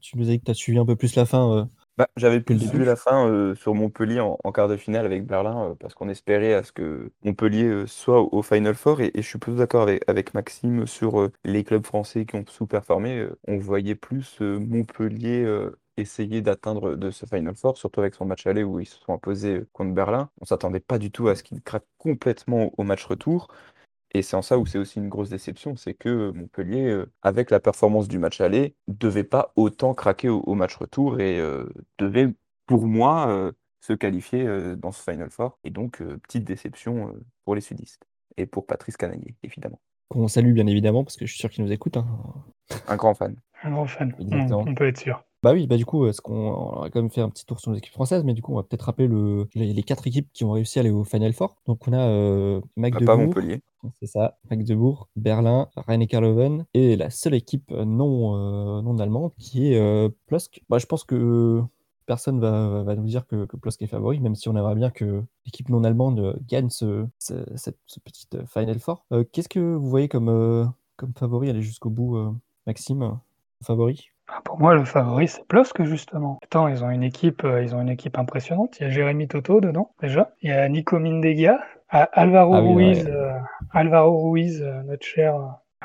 [0.00, 1.68] tu nous as dit que tu as suivi un peu plus la fin.
[1.96, 5.70] Bah, j'avais plus vu la fin euh, sur Montpellier en, quart de finale avec Berlin
[5.70, 9.20] euh, parce qu'on espérait à ce que Montpellier euh, soit au, Final Four et, je
[9.20, 13.28] suis plus d'accord avec, avec Maxime sur les clubs français qui ont sous-performé.
[13.46, 15.46] on voyait plus Montpellier
[15.96, 19.12] essayer d'atteindre de ce Final Four, surtout avec son match aller où ils se sont
[19.14, 20.30] imposés contre Berlin.
[20.40, 23.48] On s'attendait pas du tout à ce qu'ils craquent complètement au match retour.
[24.14, 27.50] Et c'est en ça où c'est aussi une grosse déception, c'est que Montpellier, euh, avec
[27.50, 32.32] la performance du match aller, devait pas autant craquer au, match retour et euh, devait,
[32.66, 33.50] pour moi, euh,
[33.80, 34.46] se qualifier
[34.76, 35.58] dans ce Final Four.
[35.64, 37.12] Et donc, petite déception
[37.44, 38.06] pour les sudistes
[38.38, 39.78] et pour Patrice Canaillé, évidemment.
[40.08, 41.98] Qu'on salue bien évidemment, parce que je suis sûr qu'il nous écoute.
[41.98, 42.06] Hein.
[42.88, 43.36] Un grand fan.
[43.62, 45.22] Un grand fan, on peut être sûr.
[45.44, 47.70] Bah oui, bah du coup, est-ce qu'on a quand même fait un petit tour sur
[47.70, 50.42] les équipes françaises, mais du coup, on va peut-être rappeler le, les, quatre équipes qui
[50.42, 51.56] ont réussi à aller au Final Four.
[51.66, 53.60] Donc, on a euh, Magdebourg, Montpellier.
[54.00, 59.78] c'est ça, Magdebourg, Berlin, Rhein-Neckar-Löwen, et la seule équipe non, euh, non allemande qui est
[59.78, 60.62] euh, Plosk.
[60.70, 61.60] Bah, je pense que
[62.06, 64.88] personne va, va nous dire que, que Plosk est favori, même si on aimerait bien
[64.88, 69.04] que l'équipe non allemande gagne ce, ce, cette, ce petit Final Four.
[69.12, 70.64] Euh, Qu'est-ce que vous voyez comme, euh,
[70.96, 71.50] comme favori?
[71.50, 72.30] Aller jusqu'au bout, euh,
[72.66, 73.18] Maxime
[73.62, 74.08] Favori?
[74.28, 76.38] Ah, pour moi, le favori, c'est Plosk, justement.
[76.42, 78.78] Attends, ils ont une équipe, euh, ils ont une équipe impressionnante.
[78.80, 80.32] Il y a Jérémy Toto dedans, déjà.
[80.40, 81.60] Il y a Nico Mindegia,
[81.90, 83.32] Alvaro ah Ruiz, euh,
[83.72, 85.36] Alvaro Ruiz, euh, notre cher,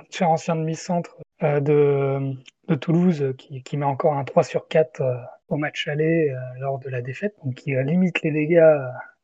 [0.09, 2.33] cher ancien demi-centre de,
[2.67, 5.01] de Toulouse, qui, qui met encore un 3 sur 4
[5.49, 8.77] au match aller lors de la défaite, donc qui limite les dégâts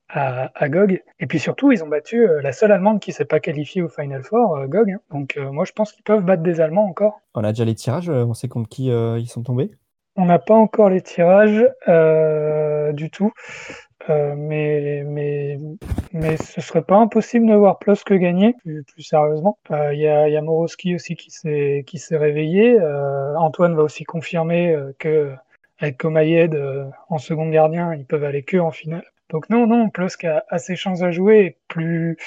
[0.09, 1.03] à, à, GOG.
[1.19, 4.23] Et puis surtout, ils ont battu la seule Allemande qui s'est pas qualifiée au Final
[4.23, 4.91] Four, GOG.
[4.91, 4.99] Hein.
[5.11, 7.21] Donc moi, je pense qu'ils peuvent battre des Allemands encore.
[7.33, 9.71] On a déjà les tirages, on sait contre qui ils sont tombés
[10.15, 11.67] On n'a pas encore les tirages
[12.93, 13.31] du tout.
[14.09, 15.57] euh, mais, mais,
[16.13, 19.57] mais ce serait pas impossible de voir plus que gagner, plus, plus sérieusement.
[19.71, 22.79] Euh, Il y, a, y a aussi qui s'est qui s'est réveillé.
[22.79, 25.33] Euh, Antoine va aussi confirmer euh, que
[25.79, 26.55] avec Komayed
[27.09, 29.03] en second gardien, ils peuvent aller que en finale.
[29.29, 31.57] Donc non, non, Plus a, a ses chances à jouer.
[31.67, 32.17] Plus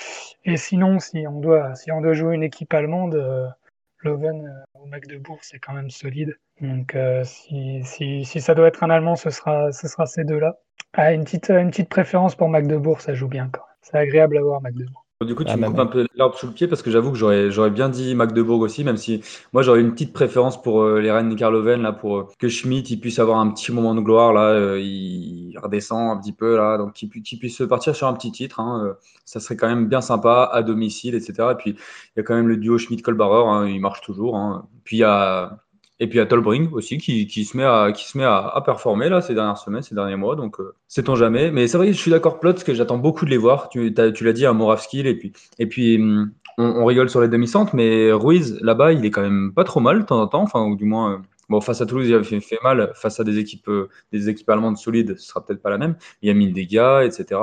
[0.45, 3.55] et sinon, si on doit si on doit jouer une équipe allemande,
[4.01, 6.39] Loven au Magdebourg, c'est quand même solide.
[6.61, 10.59] Donc si, si, si ça doit être un Allemand, ce sera ce sera ces deux-là.
[10.95, 13.77] Ah, une petite, une petite préférence pour Magdebourg, ça joue bien quand même.
[13.83, 15.05] C'est agréable à voir Magdebourg.
[15.27, 17.11] Du coup, tu ah, me coupes un peu l'arbre sous le pied parce que j'avoue
[17.11, 19.21] que j'aurais, j'aurais bien dit Magdebourg aussi, même si
[19.53, 22.95] moi j'aurais une petite préférence pour euh, les Rennes Karloven là, pour euh, que Schmidt
[22.95, 26.57] il puisse avoir un petit moment de gloire là, euh, il redescend un petit peu
[26.57, 30.01] là, donc qu'il, puisse partir sur un petit titre, hein, ça serait quand même bien
[30.01, 31.49] sympa à domicile, etc.
[31.51, 34.37] Et puis il y a quand même le duo Schmidt-Kolbarer, hein, il marche toujours.
[34.37, 34.69] Hein.
[34.85, 35.59] Puis il y a
[36.01, 38.61] et puis a Tolbring aussi qui, qui, se met, à, qui se met à, à,
[38.61, 40.37] performer là ces dernières semaines, ces derniers mois.
[40.37, 41.51] Donc euh, sait-on jamais.
[41.51, 43.69] Mais c'est vrai je suis d'accord, Plot, parce que j'attends beaucoup de les voir.
[43.69, 45.01] Tu, tu l'as dit à Moravski.
[45.01, 49.05] Et puis, et puis hum, on, on rigole sur les demi-centres, mais Ruiz là-bas, il
[49.05, 50.43] est quand même pas trop mal de temps en temps.
[50.43, 51.17] Enfin, ou du moins, euh,
[51.49, 52.93] bon, face à Toulouse, il a fait, mal.
[52.95, 55.97] Face à des équipes, euh, des équipes allemandes solides, ce sera peut-être pas la même.
[56.23, 57.41] Il y a des gars, etc.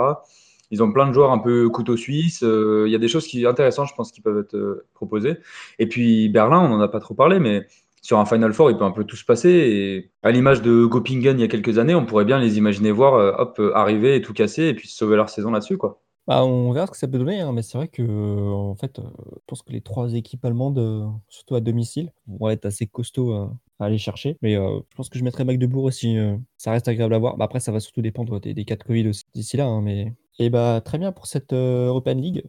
[0.71, 2.43] Ils ont plein de joueurs un peu couteau suisse.
[2.43, 5.37] Euh, il y a des choses qui intéressantes, je pense, qui peuvent être euh, proposées.
[5.79, 7.67] Et puis Berlin, on n'en a pas trop parlé, mais
[8.05, 9.49] sur un Final Four, il peut un peu tout se passer.
[9.49, 12.91] Et à l'image de Gopingen il y a quelques années, on pourrait bien les imaginer
[12.91, 15.77] voir euh, hop, arriver et tout casser et puis sauver leur saison là-dessus.
[15.77, 16.03] quoi.
[16.27, 18.03] Bah, on verra ce que ça peut donner, hein, mais c'est vrai que
[18.51, 22.85] en fait, je pense que les trois équipes allemandes, surtout à domicile, vont être assez
[22.85, 24.37] costauds à, aller chercher.
[24.43, 26.15] Mais je pense que je mettrai Magdebourg aussi.
[26.57, 27.37] ça reste agréable à voir.
[27.37, 29.65] Bah, après, ça va surtout dépendre des, des 4 Covid aussi d'ici là.
[29.65, 32.43] Hein, mais et bah très bien pour cette European League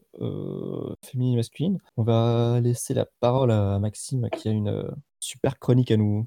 [1.02, 1.78] féminine masculine.
[1.96, 4.84] On va laisser la parole à Maxime qui a une
[5.26, 6.26] super chronique à nous,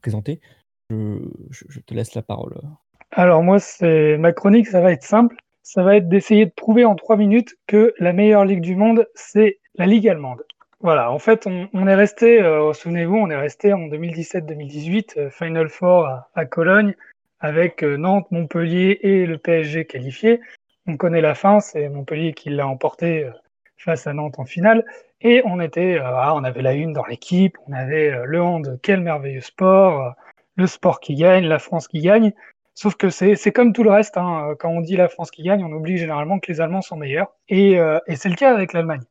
[0.00, 0.40] présenter.
[0.90, 2.54] Je, te laisse la parole.
[3.12, 5.36] Alors moi, c'est ma chronique, ça va être simple.
[5.62, 9.08] Ça va être d'essayer de prouver en trois minutes que la meilleure ligue du monde,
[9.14, 10.44] c'est la ligue allemande.
[10.80, 15.70] Voilà, en fait, on, est resté, euh, souvenez-vous, on est resté en 2017-2018, euh, Final
[15.70, 16.94] Four à, Cologne,
[17.40, 20.40] avec euh, Nantes, Montpellier et le PSG qualifié.
[20.86, 23.26] On connaît la fin, c'est Montpellier qui l'a emporté
[23.84, 24.84] face à Nantes en finale.
[25.20, 29.00] Et on était, ah, on avait la une dans l'équipe, on avait le hand, quel
[29.00, 30.14] merveilleux sport,
[30.56, 32.32] le sport qui gagne, la France qui gagne.
[32.74, 34.54] Sauf que c'est comme tout le reste, hein.
[34.58, 37.32] quand on dit la France qui gagne, on oublie généralement que les Allemands sont meilleurs.
[37.48, 39.02] Et, et c'est le cas avec l'Allemagne.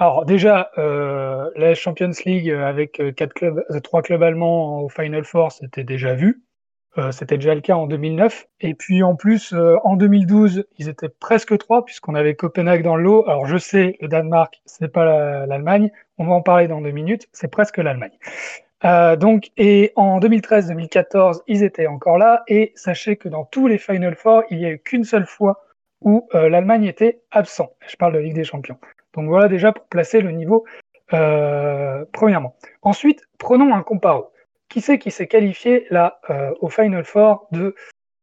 [0.00, 4.88] Alors déjà, euh, la Champions League avec euh, quatre clubs, euh, trois clubs allemands au
[4.88, 6.42] Final Four, c'était déjà vu.
[6.98, 8.46] Euh, c'était déjà le cas en 2009.
[8.60, 12.96] Et puis en plus, euh, en 2012, ils étaient presque trois puisqu'on avait Copenhague dans
[12.96, 13.28] le lot.
[13.28, 15.90] Alors je sais, le Danemark, c'est pas l'Allemagne.
[16.18, 17.28] On va en parler dans deux minutes.
[17.32, 18.18] C'est presque l'Allemagne.
[18.84, 22.42] Euh, donc, et en 2013-2014, ils étaient encore là.
[22.48, 25.64] Et sachez que dans tous les Final Four, il n'y a eu qu'une seule fois
[26.02, 27.74] où l'Allemagne était absent.
[27.86, 28.78] Je parle de Ligue des Champions.
[29.14, 30.64] Donc voilà déjà pour placer le niveau
[32.12, 32.56] premièrement.
[32.80, 34.32] Ensuite, prenons un comparo.
[34.70, 37.74] Qui c'est qui s'est qualifié là euh, au Final Four de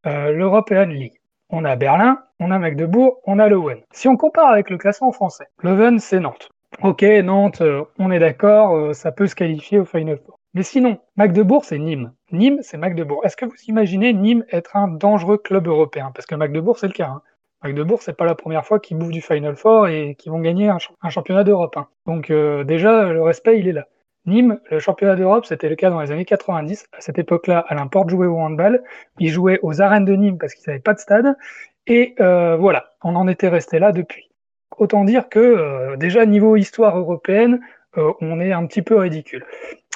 [0.06, 1.20] euh, l'European League?
[1.50, 3.82] On a Berlin, on a Magdebourg, on a Leuven.
[3.92, 6.50] Si on compare avec le classement français, Leuven c'est Nantes.
[6.82, 7.62] Ok, Nantes,
[8.00, 10.40] on est d'accord, ça peut se qualifier au Final Four.
[10.54, 12.14] Mais sinon, Magdebourg c'est Nîmes.
[12.32, 13.26] Nîmes c'est Magdebourg.
[13.26, 16.12] Est-ce que vous imaginez Nîmes être un dangereux club européen?
[16.16, 17.10] Parce que Magdebourg c'est le cas.
[17.10, 17.22] Hein.
[17.64, 20.70] Magdebourg, c'est pas la première fois qu'ils bouffent du Final Four et qu'ils vont gagner
[20.70, 21.76] un, championnat d'Europe.
[21.76, 21.88] Hein.
[22.06, 23.88] Donc euh, déjà, le respect, il est là.
[24.28, 26.88] Nîmes, le championnat d'Europe, c'était le cas dans les années 90.
[26.94, 28.84] À cette époque-là, Alain Porte jouait au handball.
[29.20, 31.36] Il jouait aux arènes de Nîmes parce qu'ils n'avaient pas de stade.
[31.88, 34.30] Et euh, voilà, on en était resté là depuis.
[34.78, 37.62] Autant dire que euh, déjà, niveau histoire européenne,
[38.22, 39.44] on est un petit peu ridicule.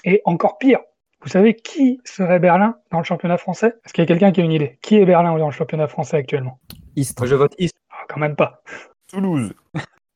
[0.06, 0.80] Et encore pire,
[1.22, 3.76] vous savez qui serait Berlin dans le championnat français?
[3.86, 4.80] Est-ce qu'il y a quelqu'un qui a une idée?
[4.82, 6.60] Qui est Berlin dans le championnat français actuellement?
[6.98, 7.80] Je vote Istres.
[7.92, 8.64] Ah, quand même pas.
[9.08, 9.54] Toulouse.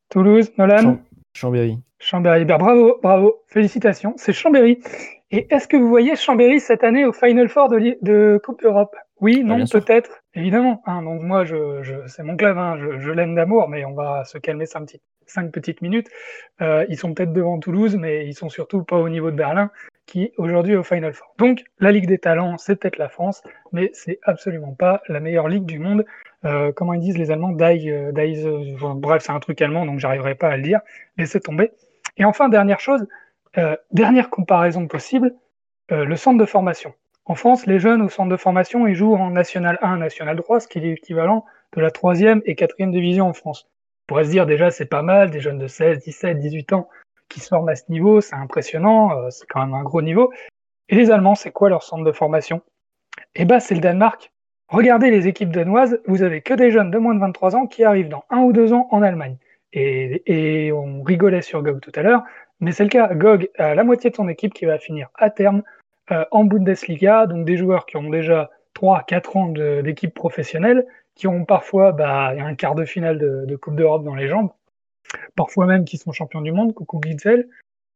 [0.10, 0.98] Toulouse, Nolan?
[1.34, 1.80] Chambéry.
[2.00, 2.46] Chambéry.
[2.46, 3.44] Ben, bravo, bravo.
[3.48, 4.14] Félicitations.
[4.18, 4.80] C'est Chambéry.
[5.32, 8.96] Et est-ce que vous voyez Chambéry cette année au Final Four de, de Coupe d'Europe
[9.22, 10.22] Oui, ah, non, peut-être.
[10.34, 10.82] Évidemment.
[10.86, 12.58] Hein, donc moi, je, je c'est mon club.
[12.58, 16.08] Hein, je, je l'aime d'amour, mais on va se calmer cinq, petites, cinq petites minutes.
[16.62, 19.72] Euh, ils sont peut-être devant Toulouse, mais ils sont surtout pas au niveau de Berlin
[20.06, 21.34] qui aujourd'hui au Final Four.
[21.38, 25.48] Donc la Ligue des talents, c'est peut-être la France, mais c'est absolument pas la meilleure
[25.48, 26.06] ligue du monde.
[26.46, 27.52] Euh, comment ils disent les Allemands?
[27.52, 30.80] Die, euh, euh, bref, c'est un truc allemand, donc j'arriverai pas à le dire.
[31.18, 31.72] Laissez tomber.
[32.18, 33.06] Et enfin, dernière chose,
[33.92, 35.34] dernière comparaison possible,
[35.90, 36.94] le centre de formation.
[37.26, 40.60] En France, les jeunes au centre de formation, ils jouent en National 1, National 3,
[40.60, 43.68] ce qui est l'équivalent de la troisième et quatrième division en France.
[44.04, 46.88] On pourrait se dire déjà c'est pas mal, des jeunes de 16, 17, 18 ans
[47.28, 50.32] qui se forment à ce niveau, c'est impressionnant, c'est quand même un gros niveau.
[50.90, 52.62] Et les Allemands, c'est quoi leur centre de formation?
[53.34, 54.32] Eh ben, c'est le Danemark.
[54.68, 57.84] regardez les équipes danoises, vous avez que des jeunes de moins de 23 ans qui
[57.84, 59.38] arrivent dans un ou deux ans en Allemagne.
[59.76, 62.24] Et, et on rigolait sur GOG tout à l'heure,
[62.62, 63.14] mais c'est le cas.
[63.14, 65.64] GOG a la moitié de son équipe qui va finir à terme
[66.12, 70.86] euh, en Bundesliga, donc des joueurs qui ont déjà 3-4 ans d'équipe professionnelle,
[71.16, 74.52] qui ont parfois bah, un quart de finale de, Coupe d'Europe dans les jambes,
[75.36, 77.48] parfois même qui sont champions du monde, coucou Glitzel,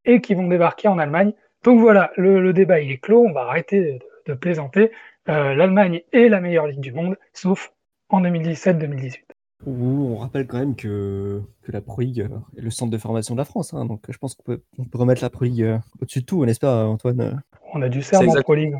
[0.05, 1.33] et qui vont débarquer en Allemagne.
[1.63, 4.91] Donc voilà, le, le débat il est clos, on va arrêter de, de plaisanter.
[5.29, 7.73] Euh, L'Allemagne est la meilleure ligue du monde, sauf
[8.09, 9.19] en 2017-2018.
[9.65, 13.39] On rappelle quand même que, que la Pro League est le centre de formation de
[13.39, 15.77] la France, hein, donc je pense qu'on peut, on peut remettre la Pro League euh,
[16.01, 17.41] au-dessus de tout, n'est-ce pas Antoine?
[17.73, 18.41] On a du CERN en.
[18.41, 18.75] Pro League.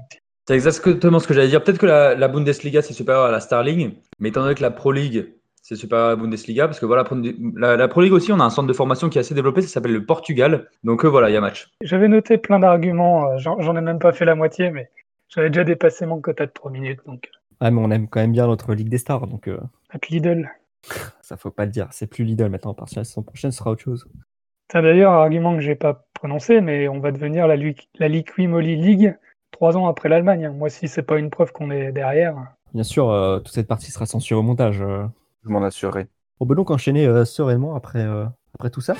[0.47, 1.63] C'est exactement ce que j'allais dire.
[1.63, 4.61] Peut-être que la, la Bundesliga, c'est supérieur à la Star League, mais étant donné que
[4.61, 7.03] la Pro League, c'est supérieur à la Bundesliga, parce que voilà,
[7.55, 9.61] la, la, Pro League aussi, on a un centre de formation qui est assez développé,
[9.61, 10.67] ça s'appelle le Portugal.
[10.83, 11.69] Donc euh, voilà, il y a match.
[11.83, 14.89] J'avais noté plein d'arguments, euh, j'en ai même pas fait la moitié, mais
[15.27, 17.01] j'avais déjà dépassé mon quota de 3 minutes.
[17.05, 17.29] Donc...
[17.59, 19.47] Ah, mais on aime quand même bien notre Ligue des Stars, donc.
[19.47, 19.59] Euh...
[19.91, 20.49] Avec Lidl.
[21.21, 23.59] Ça faut pas le dire, c'est plus Lidl maintenant, parce que la saison prochaine ce
[23.59, 24.07] sera autre chose.
[24.71, 28.75] C'est d'ailleurs un argument que j'ai pas prononcé, mais on va devenir la, la Liquimoli
[28.75, 29.15] League
[29.51, 30.49] trois ans après l'Allemagne.
[30.49, 32.35] Moi, si c'est pas une preuve qu'on est derrière.
[32.73, 34.81] Bien sûr, euh, toute cette partie sera censurée au montage.
[34.81, 35.05] Euh.
[35.43, 36.07] Je m'en assurerai.
[36.39, 38.05] On peut donc enchaîner euh, sereinement après,
[38.53, 38.95] après tout ça.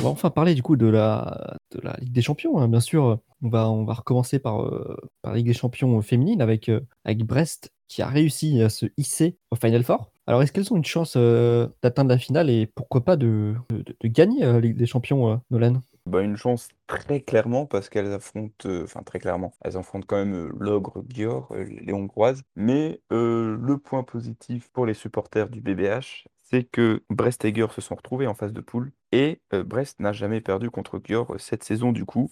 [0.00, 2.58] On va enfin parler du coup de la, de la Ligue des Champions.
[2.58, 2.68] Hein.
[2.68, 6.80] Bien sûr, on va, recommencer par, euh, par la Ligue des Champions féminine avec, euh,
[7.04, 10.10] avec Brest qui a réussi à se hisser au Final Four.
[10.26, 13.54] Alors, est-ce qu'elles ont une chance euh, d'atteindre la finale et pourquoi pas de
[14.02, 15.82] gagner la Ligue des Champions, Nolan?
[16.06, 20.50] Bah, Une chance très clairement parce qu'elles affrontent, enfin très clairement, elles affrontent quand même
[20.58, 22.42] l'ogre Gior, les Hongroises.
[22.56, 27.80] Mais le point positif pour les supporters du BBH, c'est que Brest et Gior se
[27.80, 31.64] sont retrouvés en phase de poule et euh, Brest n'a jamais perdu contre Gior cette
[31.64, 32.30] saison du coup.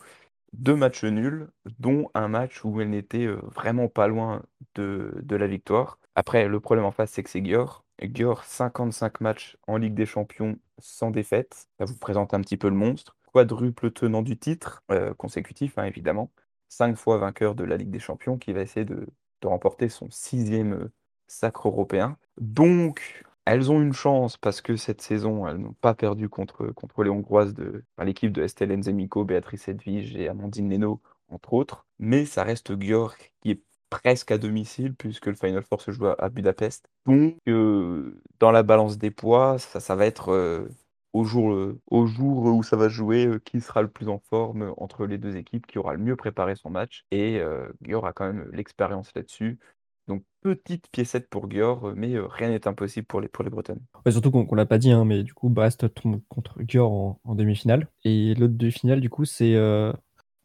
[0.55, 4.43] Deux matchs nuls, dont un match où elle n'était euh, vraiment pas loin
[4.77, 5.99] de, la victoire.
[6.15, 7.85] Après, le problème en face, c'est que c'est Gior.
[8.01, 11.69] Gior, 55 matchs en Ligue des Champions sans défaite.
[11.79, 13.17] Ça vous présente un petit peu le monstre.
[13.33, 16.31] Quadruple tenant du titre, euh, consécutif hein, évidemment.
[16.69, 19.07] Cinq fois vainqueur de la Ligue des Champions, qui va essayer de,
[19.43, 20.89] de remporter son sixième
[21.27, 22.17] sacre européen.
[22.41, 27.03] Donc, elles ont une chance parce que cette saison, elles n'ont pas perdu contre, contre
[27.03, 31.87] les Hongroises de l'équipe de Estelle Nzemiko, Béatrice Edwige et Amandine Leno, entre autres.
[31.99, 36.07] Mais ça reste Gior qui est presque à domicile puisque le Final Four se joue
[36.07, 36.91] à Budapest.
[37.07, 40.69] Donc, euh, dans la balance des poids, ça, va être euh,
[41.15, 44.75] au, jour, euh, au jour où ça va jouer qui sera le plus en forme
[44.77, 47.07] entre les deux équipes, qui aura le mieux préparé son match.
[47.11, 47.41] Et
[47.81, 49.59] Gior a quand même l'expérience là-dessus.
[50.09, 53.85] Donc petite piécette pour Gior, mais euh, rien n'est impossible pour les, pour les Bretonnes.
[54.05, 56.91] Ouais, surtout qu'on ne l'a pas dit, hein, mais du coup Brest tombe contre Gior
[56.91, 57.89] en, en demi-finale.
[58.05, 59.55] Et l'autre demi-finale, du coup, c'est...
[59.55, 59.93] Euh...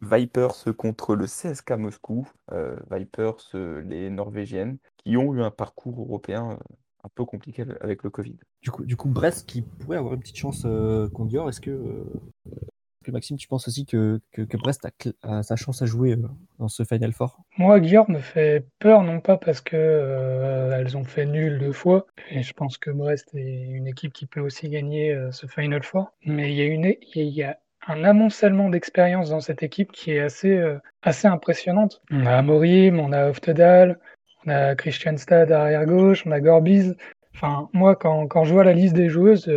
[0.02, 2.28] Vipers contre le CSK Moscou.
[2.52, 6.60] Euh, Vipers, les Norvégiennes, qui ont eu un parcours européen
[7.06, 8.38] un peu compliqué avec le Covid.
[8.62, 10.68] Du coup, du coup Brest qui pourrait avoir une petite chance
[11.14, 12.04] contre Gior, est-ce que
[13.04, 14.88] que Maxime, tu penses aussi que, que, Brest
[15.24, 16.28] a, sa chance à jouer euh,
[16.60, 17.40] dans ce Final Four?
[17.58, 21.74] Moi, Gior me fait peur, non pas parce que euh, elles ont fait nul deux
[21.74, 25.46] fois, et je pense que Brest est une équipe qui peut aussi gagner euh, ce
[25.48, 30.56] Final Four, mais il y a, un amoncellement d'expérience dans cette équipe qui est assez,
[30.56, 32.02] euh, assez impressionnante.
[32.12, 34.00] On a Amorim, on a Oftedal,
[34.46, 36.96] on a Christianstad arrière gauche, on a Gorbiz.
[37.36, 39.52] Enfin, moi, quand, quand je vois la liste des joueuses,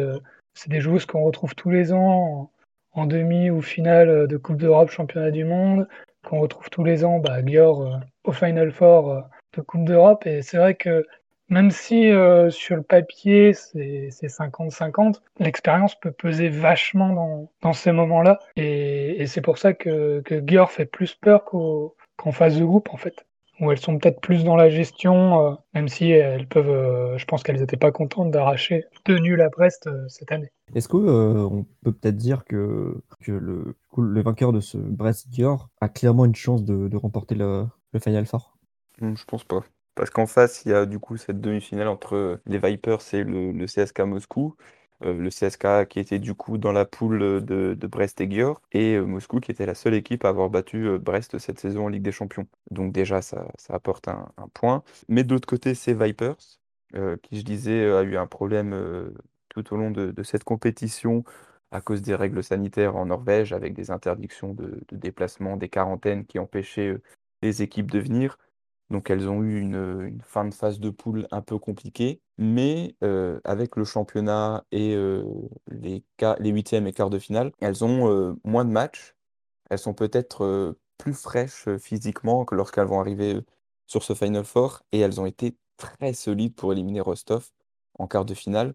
[0.54, 2.50] c'est des joueuses qu'on retrouve tous les ans
[2.96, 5.86] en demi ou finale de Coupe d'Europe, Championnat du Monde,
[6.26, 9.20] qu'on retrouve tous les ans, bah, euh, au Final Four euh,
[9.56, 10.26] de Coupe d'Europe.
[10.26, 11.06] Et c'est vrai que
[11.48, 17.92] même si euh, sur le papier c'est 50-50, l'expérience peut peser vachement dans, dans ces
[17.92, 18.40] moments-là.
[18.56, 22.64] Et, et c'est pour ça que, que Gior fait plus peur qu'en qu phase de
[22.64, 23.25] groupe en fait
[23.60, 27.24] où elles sont peut-être plus dans la gestion, euh, même si elles peuvent, euh, je
[27.24, 30.50] pense qu'elles n'étaient pas contentes d'arracher deux nuls à Brest euh, cette année.
[30.74, 35.88] Est-ce qu'on euh, peut peut-être dire que, que le, le, vainqueur de ce Brest-Dior a
[35.88, 38.56] clairement une chance de, de remporter le, le, Final Four?
[39.00, 39.64] Je pense pas.
[39.94, 43.52] Parce qu'en face, il y a du coup cette demi-finale entre les Vipers et le,
[43.52, 44.56] le CSK Moscou.
[45.02, 48.62] Euh, le CSK qui était du coup dans la poule de, de Brest et Gior,
[48.72, 51.86] et euh, Moscou qui était la seule équipe à avoir battu euh, Brest cette saison
[51.86, 52.46] en Ligue des Champions.
[52.70, 54.82] Donc déjà, ça, ça apporte un, point.
[55.08, 56.36] Mais de l'autre côté, c'est Vipers,
[57.22, 58.74] qui je disais a eu un problème
[59.50, 61.24] tout au long de, de, cette compétition
[61.70, 66.24] à cause des règles sanitaires en Norvège, avec des interdictions de, de déplacement, des quarantaines
[66.24, 66.96] qui empêchaient
[67.42, 68.38] les équipes de venir.
[68.90, 73.40] Donc elles ont eu une, fin de phase de poule un peu compliquée, mais euh,
[73.44, 75.24] avec le championnat et euh,
[75.68, 76.04] les,
[76.40, 79.16] huitièmes et quarts de finale, elles ont euh, moins de matchs,
[79.70, 83.40] elles sont peut-être plus fraîches physiquement que lorsqu'elles vont arriver
[83.86, 87.50] sur ce Final Four et elles ont été très solides pour éliminer Rostov
[87.98, 88.74] en quart de finale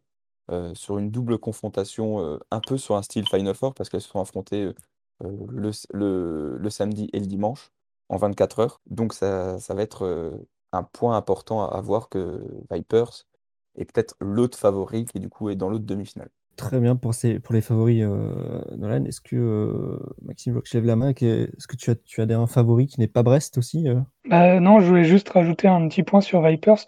[0.74, 4.20] sur une double confrontation un peu sur un style Final Four parce qu'elles se sont
[4.20, 4.74] affrontées
[5.22, 7.72] le, samedi et le dimanche
[8.12, 8.82] en 24 heures.
[8.90, 13.26] Donc ça, ça va être un point important à, voir que Vipers
[13.78, 16.30] est peut-être l'autre favori qui du coup est dans l'autre demi-finale.
[16.58, 19.06] Très bien pour, ces, pour les favoris, euh, Nolan.
[19.06, 22.48] Est-ce que, euh, Maxime, je lève la main, est-ce que tu as, tu as un
[22.48, 24.02] favori qui n'est pas Brest aussi euh?
[24.30, 26.86] Bah, Non, je voulais juste rajouter un petit point sur Vipers.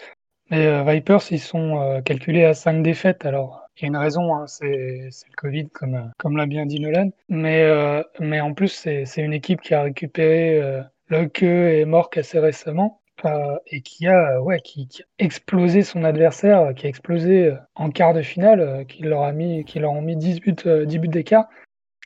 [0.51, 3.25] Les Vipers, ils sont calculés à 5 défaites.
[3.25, 6.79] Alors, il y a une raison, hein, c'est le Covid, comme, comme l'a bien dit
[6.79, 7.09] Nolan.
[7.29, 13.03] Mais, mais en plus, c'est une équipe qui a récupéré Locke et Mork assez récemment.
[13.25, 17.55] Euh, et qui a, ouais, qui, qui, a explosé son adversaire, qui a explosé euh,
[17.75, 20.55] en quart de finale, euh, qui leur a mis, qui leur ont mis 10 buts,
[20.85, 21.47] 10 buts d'écart,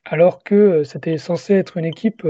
[0.06, 2.28] alors que c'était censé être une équipe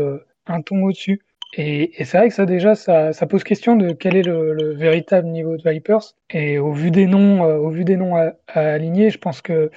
[0.48, 1.22] un ton au-dessus.
[1.54, 4.54] Et, et c'est vrai que ça déjà, ça, ça, pose question de quel est le,
[4.54, 6.14] le, véritable niveau de Vipers.
[6.30, 9.72] Et au vu des noms, au vu des noms à, aligner, je pense que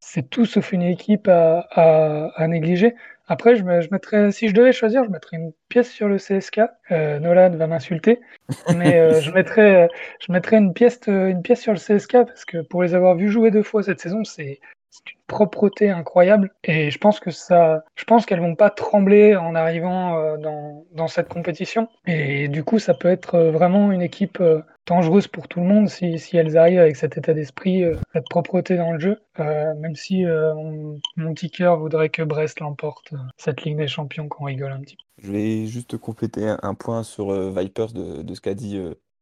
[0.00, 2.94] c'est tout sauf une équipe à, à négliger.
[3.32, 6.18] Après, je, me, je mettrais, si je devais choisir, je mettrais une pièce sur le
[6.18, 6.60] CSK.
[6.90, 8.20] Euh, Nolan va m'insulter,
[8.76, 9.88] mais euh, je mettrais,
[10.20, 13.30] je mettrais une pièce, une pièce sur le CSK parce que pour les avoir vus
[13.30, 14.60] jouer deux fois cette saison, c'est
[15.06, 16.50] une propreté incroyable.
[16.62, 20.84] Et je pense que ça, je pense qu'elles vont pas trembler en arrivant euh, dans,
[20.92, 21.88] dans cette compétition.
[22.06, 24.42] Et du coup, ça peut être euh, vraiment une équipe
[24.90, 27.96] euh, dangereuse pour tout le monde si, si elles arrivent avec cet état d'esprit, euh,
[28.12, 30.54] cette propreté dans le jeu, euh, même si euh,
[31.16, 34.96] mon petit cœur voudrait que Brest l'emporte, cette Ligue des Champions, qu'on rigole un petit
[34.96, 35.02] peu.
[35.22, 38.80] Je vais juste compléter un point sur Vipers de, de, ce qu'a dit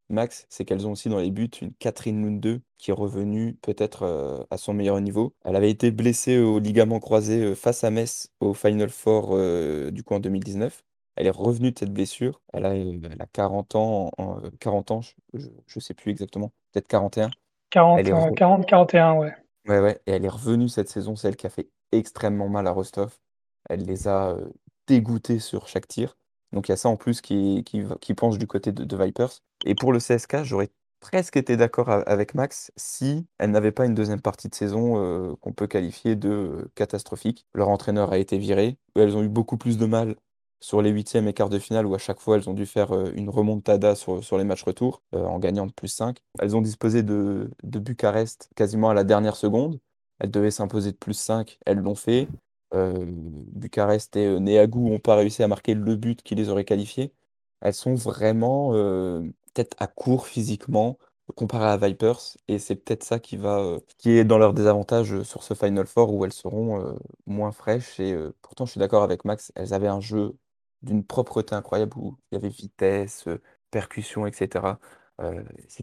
[0.09, 3.59] Max, c'est qu'elles ont aussi dans les buts une Catherine Lund 2 qui est revenue
[3.61, 5.35] peut-être à son meilleur niveau.
[5.45, 9.37] Elle avait été blessée au ligament croisé face à Metz au Final Four
[9.93, 10.83] du coup en 2019.
[11.21, 12.41] Elle est revenue de cette blessure.
[12.55, 14.11] Elle a, elle a 40 ans,
[14.59, 15.01] 40 ans,
[15.35, 17.31] je ne sais plus exactement, peut-être 41.
[17.69, 19.35] 40, 40, 41, ouais.
[19.69, 20.01] Ouais, ouais.
[20.07, 23.19] Et elle est revenue cette saison, celle qui a fait extrêmement mal à Rostov.
[23.69, 24.35] Elle les a
[24.87, 26.17] dégoûtés sur chaque tir.
[26.53, 28.97] Donc il y a ça en plus qui, qui, qui penche du côté de, de,
[28.97, 29.43] Vipers.
[29.67, 33.95] Et pour le CSK, j'aurais presque été d'accord avec Max si elle n'avait pas une
[33.95, 37.47] deuxième partie de saison euh, qu'on peut qualifier de catastrophique.
[37.55, 38.79] Leur entraîneur a été viré.
[38.97, 40.17] Elles ont eu beaucoup plus de mal
[40.61, 42.93] sur les huitièmes et quarts de finale où à chaque fois elles ont dû faire
[42.95, 46.19] euh, une remontada sur, sur les matchs retour euh, en gagnant de plus 5.
[46.39, 49.81] Elles ont disposé de, de Bucarest quasiment à la dernière seconde.
[50.19, 52.29] Elles devaient s'imposer de plus 5, elles l'ont fait.
[52.75, 57.13] Euh, Bucarest et Neagou n'ont pas réussi à marquer le but qui les aurait qualifiés.
[57.63, 60.99] Elles sont vraiment peut-être à court physiquement
[61.37, 65.43] comparé à Vipers et c'est peut-être ça qui va qui est dans leur désavantage sur
[65.43, 66.97] ce Final Four où elles seront
[67.27, 70.35] moins fraîches et pourtant je suis d'accord avec Max elles avaient un jeu
[70.83, 73.41] d'une propreté incroyable où il y avait vitesse, euh,
[73.71, 74.65] percussion, etc.
[75.21, 75.43] Euh,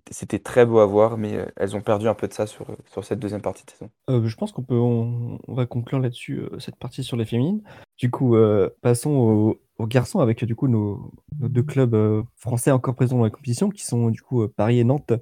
[0.09, 2.65] c'était très beau à voir, mais euh, elles ont perdu un peu de ça sur,
[2.87, 3.91] sur cette deuxième partie de saison.
[4.07, 7.61] je pense qu'on peut, on, va conclure là-dessus cette partie sur les féminines.
[7.97, 8.35] Du coup,
[8.81, 13.69] passons aux, garçons avec du coup nos, deux clubs français encore présents dans la compétition,
[13.69, 15.13] qui sont du coup Paris et Nantes,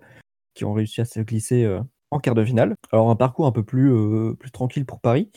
[0.54, 2.76] qui ont réussi à se glisser en quart de finale.
[2.94, 3.94] Alors un parcours un peu plus,
[4.38, 5.30] plus tranquille pour Paris,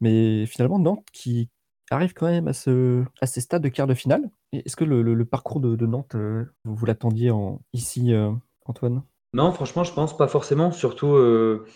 [0.00, 1.48] mais finalement Nantes qui,
[1.96, 4.30] arrive quand même à, ce, à ces stades de quart de finale.
[4.52, 8.30] Est-ce que le, parcours de, Nantes, euh, vous, vous l'attendiez en, ici, euh,
[8.66, 9.02] Antoine?
[9.32, 10.70] Non, franchement, je pense pas forcément.
[10.70, 11.66] Surtout, euh,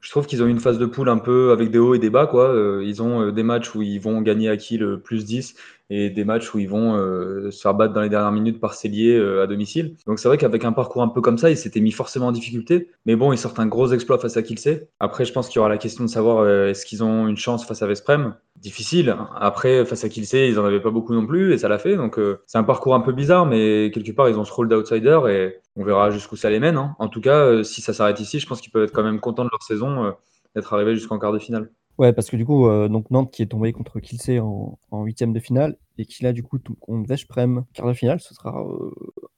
[0.00, 2.10] je trouve qu'ils ont une phase de poule un peu avec des hauts et des
[2.10, 2.26] bas.
[2.26, 2.54] Quoi.
[2.82, 5.54] ils ont des matchs où ils vont gagner à qui le plus 10
[5.90, 9.16] et des matchs où ils vont euh, se faire dans les dernières minutes par Célier
[9.16, 9.96] euh, à domicile.
[10.06, 12.32] Donc c'est vrai qu'avec un parcours un peu comme ça, ils s'étaient mis forcément en
[12.32, 12.90] difficulté.
[13.06, 14.68] Mais bon, ils sortent un gros exploit face à Kielce.
[15.00, 17.36] Après, je pense qu'il y aura la question de savoir euh, est-ce qu'ils ont une
[17.36, 18.36] chance face à Vesprem.
[18.56, 19.16] Difficile.
[19.36, 21.96] Après, face à Kielce, ils en avaient pas beaucoup non plus et ça l'a fait.
[21.96, 25.18] Donc c'est un parcours un peu bizarre, mais quelque part, ils ont ce rôle d'outsider
[25.28, 26.76] et on verra jusqu'où ça les mène.
[26.76, 26.94] Hein.
[26.98, 29.44] En tout cas, si ça s'arrête ici, je pense qu'ils peuvent être quand même contents
[29.44, 30.12] de leur saison
[30.54, 31.70] d'être arrivés jusqu'en quart de finale.
[32.00, 35.34] Ouais, parce que du coup, euh, donc Nantes qui est tombé contre Kielce en, huitième
[35.34, 38.90] de finale et qui là du coup contre Veszprem quart de finale, ce sera euh,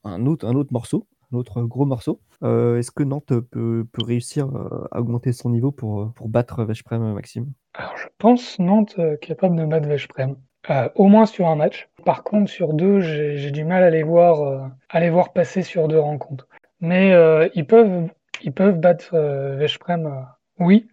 [0.05, 2.21] un, autre, morceau, un autre gros morceau.
[2.45, 4.49] Euh, est-ce que Nantes peut, réussir
[4.93, 7.53] à augmenter son niveau pour, pour battre Veszprem, Maxime?
[7.75, 10.37] Alors je pense Nantes capable de battre Veszprem.
[10.95, 11.89] au moins sur un match.
[12.05, 15.89] Par contre, sur deux, j'ai du mal à les voir, à les voir passer sur
[15.89, 16.47] deux rencontres.
[16.81, 17.11] Mais
[17.57, 18.09] ils peuvent,
[18.43, 19.17] ils peuvent battre
[19.59, 20.27] Veszprem,
[20.61, 20.87] oui,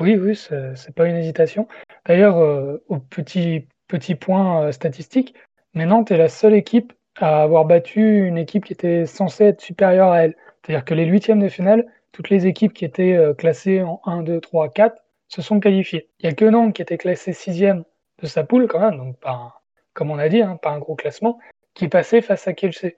[0.00, 1.68] oui, oui, c'est pas une hésitation.
[2.06, 5.34] D'ailleurs, euh, au petit, petit point euh, statistique,
[5.74, 9.60] mais Nantes est la seule équipe à avoir battu une équipe qui était censée être
[9.60, 10.36] supérieure à elle.
[10.62, 14.22] C'est-à-dire que les huitièmes de finale, toutes les équipes qui étaient euh, classées en 1,
[14.22, 14.96] 2, 3, 4
[15.28, 16.08] se sont qualifiées.
[16.20, 17.84] Il n'y a que Nantes qui était classée sixième
[18.20, 19.60] de sa poule quand même, donc pas
[19.94, 21.38] comme on a dit, hein, pas un gros classement,
[21.72, 22.96] qui passait face à Kelsey.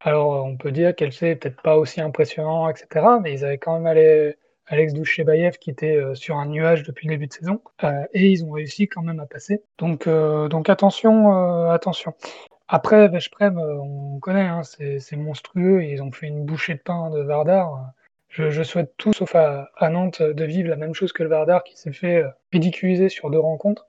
[0.00, 3.06] Alors, on peut dire qu'elle c'est peut-être pas aussi impressionnant, etc.
[3.22, 4.36] Mais ils avaient quand même allé,
[4.68, 7.60] Alex Douchebayev qui était euh, sur un nuage depuis le début de saison.
[7.84, 9.62] Euh, et ils ont réussi quand même à passer.
[9.78, 12.14] Donc, euh, donc attention, attention.
[12.68, 15.84] Après, Veszprem, on connaît, hein, c'est monstrueux.
[15.84, 17.92] Ils ont fait une bouchée de pain de Vardar.
[18.28, 21.78] Je, souhaite tout, sauf à, Nantes, de vivre la même chose que le Vardar qui
[21.78, 23.86] s'est fait ridiculiser sur deux rencontres.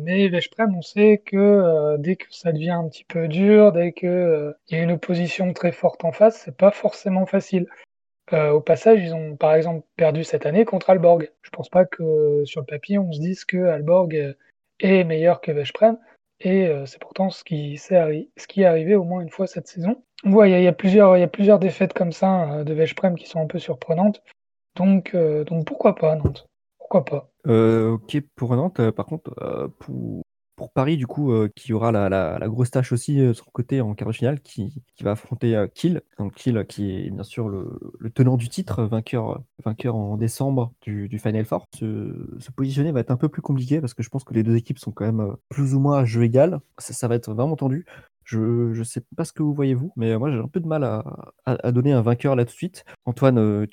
[0.00, 4.54] Mais Veszprem, on sait que dès que ça devient un petit peu dur, dès qu'il
[4.70, 7.66] y a une opposition très forte en face, c'est pas forcément facile.
[8.32, 11.30] Au passage, ils ont par exemple perdu cette année contre Alborg.
[11.42, 14.36] Je pense pas que sur le papier on se dise que Alborg
[14.80, 15.98] est meilleur que Veszprem,
[16.40, 20.02] et c'est pourtant ce qui, est arrivé au moins une fois cette saison.
[20.24, 24.22] Il y, a plusieurs, défaites comme ça de Veszprem qui sont un peu surprenantes.
[24.76, 26.46] Donc, donc pourquoi pas Nantes?
[26.78, 27.30] Pourquoi pas?
[27.46, 30.22] Euh, ok pour Nantes, euh, par contre, euh, pour,
[30.60, 34.08] pour Paris, du coup, qui aura la, grosse tâche aussi de son côté en quart
[34.08, 36.02] de finale, qui, va affronter Kiel.
[36.18, 40.74] Donc Kiel, qui est bien sûr le, le tenant du titre, vainqueur, vainqueur en décembre
[40.82, 41.64] du, Final Four.
[41.74, 44.54] Se, positionner va être un peu plus compliqué parce que je pense que les deux
[44.54, 46.60] équipes sont quand même plus ou moins à jeu égal.
[46.76, 47.86] Ça, va être vraiment tendu.
[48.24, 50.68] Je ne sais pas ce que vous voyez vous, mais moi j'ai un peu de
[50.68, 52.84] mal à, donner un vainqueur là tout de suite.
[53.06, 53.66] Antoine,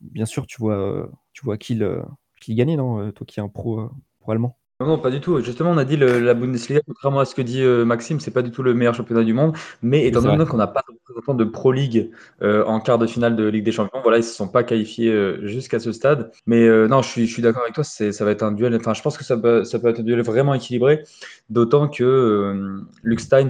[0.00, 2.02] bien sûr, tu vois, tu vois Kiel
[2.50, 3.90] gagnait, non euh, Toi qui es un pro, euh,
[4.20, 4.58] pro allemand?
[4.86, 5.40] Non, pas du tout.
[5.40, 8.30] Justement, on a dit le, la Bundesliga, contrairement à ce que dit euh, Maxime, c'est
[8.30, 9.56] pas du tout le meilleur championnat du monde.
[9.82, 12.10] Mais étant donné qu'on n'a pas de représentant de Pro League
[12.40, 15.78] en quart de finale de Ligue des Champions, voilà, ils se sont pas qualifiés jusqu'à
[15.78, 16.32] ce stade.
[16.46, 17.84] Mais non, je suis, je suis d'accord avec toi.
[17.84, 18.74] Ça va être un duel.
[18.76, 21.04] Enfin, je pense que ça peut, ça peut être un duel vraiment équilibré.
[21.50, 23.48] D'autant que Luke Steins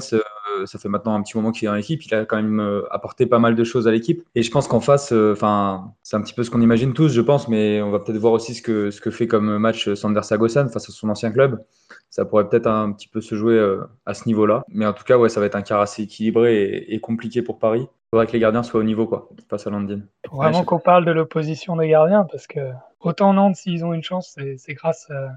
[0.67, 2.03] ça fait maintenant un petit moment qu'il est dans l'équipe.
[2.05, 4.25] Il a quand même euh, apporté pas mal de choses à l'équipe.
[4.35, 7.13] Et je pense qu'en face, euh, enfin, c'est un petit peu ce qu'on imagine tous,
[7.13, 9.93] je pense, mais on va peut-être voir aussi ce que, ce que fait comme match
[9.95, 11.63] Sander Sagosan face à son ancien club.
[12.11, 14.63] Ça pourrait peut-être un petit peu se jouer euh, à ce niveau-là.
[14.69, 17.59] Mais en tout cas, ouais, ça va être un quart assez équilibré et, compliqué pour
[17.59, 17.83] Paris.
[17.89, 20.07] Il faudrait que les gardiens soient au niveau, quoi, face à Landine.
[20.31, 22.61] Vraiment qu'on parle de l'opposition des gardiens, parce que
[23.01, 25.31] autant Nantes, s'ils ont une chance, c'est grâce à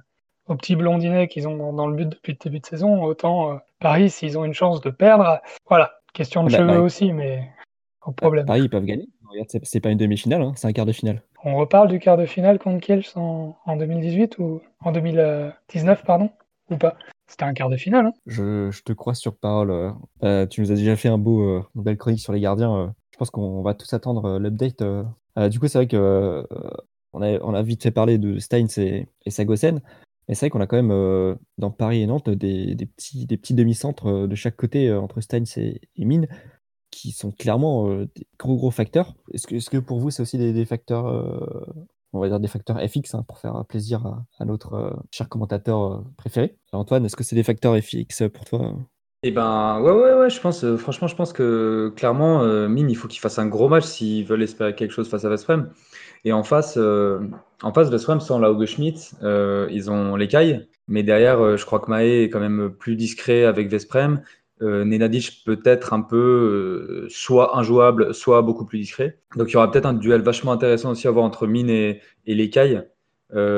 [0.48, 3.56] aux petits blondinets qu'ils ont dans le but depuis le début de saison, autant euh,
[3.80, 7.50] Paris, s'ils ont une chance de perdre, voilà, question de bah, cheveux aussi, mais
[8.06, 8.46] au problème.
[8.46, 9.08] Paris, ils peuvent gagner.
[9.30, 11.22] Regarde, c'est pas une demi-finale, hein, c'est un quart de finale.
[11.44, 16.30] On reparle du quart de finale contre Kielce en, en 2018 ou en 2019, pardon,
[16.70, 16.96] ou pas?
[17.28, 18.08] C'était un quart de finale.
[18.08, 18.14] Hein.
[18.28, 19.72] je, je, te crois sur parole.
[19.72, 19.92] Euh,
[20.24, 22.94] euh, tu nous as déjà fait un beau, une belle chronique sur les gardiens.
[23.12, 24.84] je pense qu'on va tous attendre l'update.
[25.50, 26.48] du coup, c'est vrai que
[27.14, 29.82] on a, on, a, vite fait parler de Steins et, et Sagosen.
[30.28, 33.38] Et c'est vrai qu'on a quand même euh, dans Paris et Nantes des, petits, des
[33.38, 36.28] petits demi-centres euh, de chaque côté euh, entre Steins et, Mine
[36.92, 39.16] qui sont clairement des gros gros facteurs.
[39.34, 41.06] Est-ce que, pour vous c'est aussi des, facteurs,
[42.14, 44.06] on va dire des facteurs FX hein, pour faire plaisir
[44.40, 46.56] à, notre cher commentateur préféré?
[46.72, 48.76] Antoine, est-ce que c'est des facteurs FX pour toi?
[49.24, 53.10] Eh ben ouais ouais ouais, je pense franchement je pense que clairement Mine il faut
[53.10, 55.72] qu'il fasse un gros match s'ils veulent espérer quelque chose face à Vesprem.
[56.26, 57.20] Et en face, euh,
[57.62, 60.68] en face de Swam, sans Lauge Schmidt, euh, ils ont l'écaille.
[60.88, 64.22] Mais derrière, euh, je crois que Maé est quand même plus discret avec Vesprem.
[64.62, 69.20] Nenadic peut-être un peu soit injouable, soit beaucoup plus discret.
[69.36, 72.00] Donc il y aura peut-être un duel vachement intéressant aussi à voir entre Mine et,
[72.26, 72.82] et l'écaille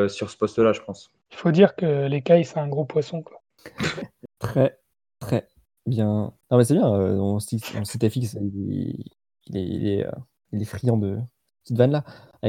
[0.07, 1.11] sur ce poste-là, je pense.
[1.31, 3.21] Il faut dire que l'écaille, c'est un gros poisson.
[3.21, 3.43] Quoi.
[4.39, 4.79] très,
[5.19, 5.47] très
[5.85, 6.33] bien.
[6.49, 7.63] Non, mais c'est bien, on, cite
[8.09, 9.05] fixe, il,
[9.45, 10.05] il, est, il, est,
[10.51, 11.19] il est friand de
[11.63, 12.03] cette vanne-là.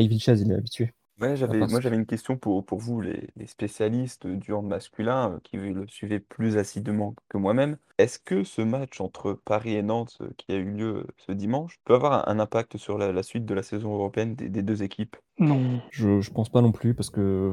[0.04, 0.92] Avec il est habitué.
[1.20, 5.32] Ouais, j'avais, moi j'avais une question pour, pour vous, les, les spécialistes du hand masculin,
[5.32, 7.76] euh, qui le suivaient plus assidûment que moi-même.
[7.98, 11.32] Est-ce que ce match entre Paris et Nantes, euh, qui a eu lieu euh, ce
[11.32, 14.62] dimanche, peut avoir un, impact sur la, la suite de la saison européenne des, des
[14.62, 15.16] deux équipes?
[15.40, 15.80] Non.
[15.90, 17.52] Je, je pense pas non plus, parce que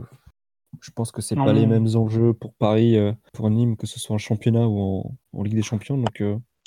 [0.80, 2.98] je pense que c'est pas les mêmes enjeux pour Paris,
[3.34, 5.98] pour Nîmes, que ce soit en championnat ou en, en Ligue des Champions.
[5.98, 6.22] Donc,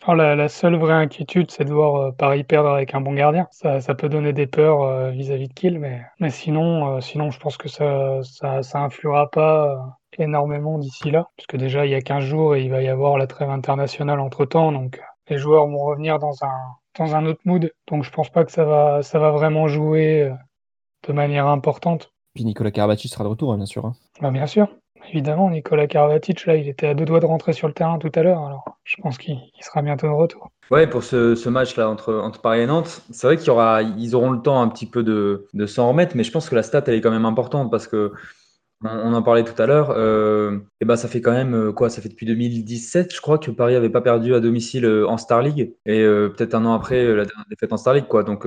[0.06, 3.48] Oh, la, seule vraie inquiétude, c'est de voir euh, Paris perdre avec un bon gardien.
[3.50, 7.30] Ça, ça peut donner des peurs euh, vis-à-vis de Kiel, mais, mais sinon, euh, sinon,
[7.30, 11.94] je pense que ça, ça, ça influera pas énormément d'ici là, puisque déjà il y
[11.94, 15.36] a 15 jours et il va y avoir la trêve internationale entre temps, donc les
[15.36, 16.56] joueurs vont revenir dans un,
[16.96, 17.70] dans un autre mood.
[17.88, 20.32] Donc je pense pas que ça va, ça va vraiment jouer
[21.06, 22.12] de manière importante.
[22.34, 23.84] Puis Nicolas Karabatic sera de retour, hein, bien sûr.
[23.84, 23.94] Hein.
[24.20, 24.68] Bah, bien sûr.
[25.10, 28.12] Évidemment, Nicolas Karabatic, là, il était à deux doigts de rentrer sur le terrain tout
[28.14, 30.50] à l'heure, alors je pense qu'il sera bientôt de retour.
[30.70, 33.52] Ouais, pour ce, match-là entre, Paris et Nantes, c'est vrai qu'ils
[33.98, 36.62] ils auront le temps un petit peu de, s'en remettre, mais je pense que la
[36.62, 38.12] stat, elle est quand même importante parce que
[38.84, 39.90] on, en parlait tout à l'heure.
[39.90, 43.38] Euh, et ben ça fait quand même euh, quoi Ça fait depuis 2017, je crois,
[43.38, 45.74] que Paris n'avait pas perdu à domicile euh, en Star League.
[45.84, 48.22] Et peut-être un an après la dernière défaite en Star League, quoi.
[48.22, 48.46] Donc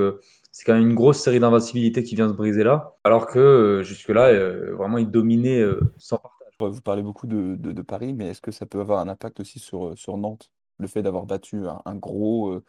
[0.52, 2.96] c'est quand même une grosse série d'invincibilité qui vient se briser là.
[3.04, 4.32] Alors que jusque-là,
[4.74, 5.66] vraiment, ils dominaient
[5.98, 6.22] sans.
[6.70, 9.60] Vous parlez beaucoup de, de- Paris, mais est-ce que ça peut avoir un impact aussi
[9.60, 10.52] sur, sur Nantes?
[10.78, 12.62] Le fait d'avoir battu un, gros,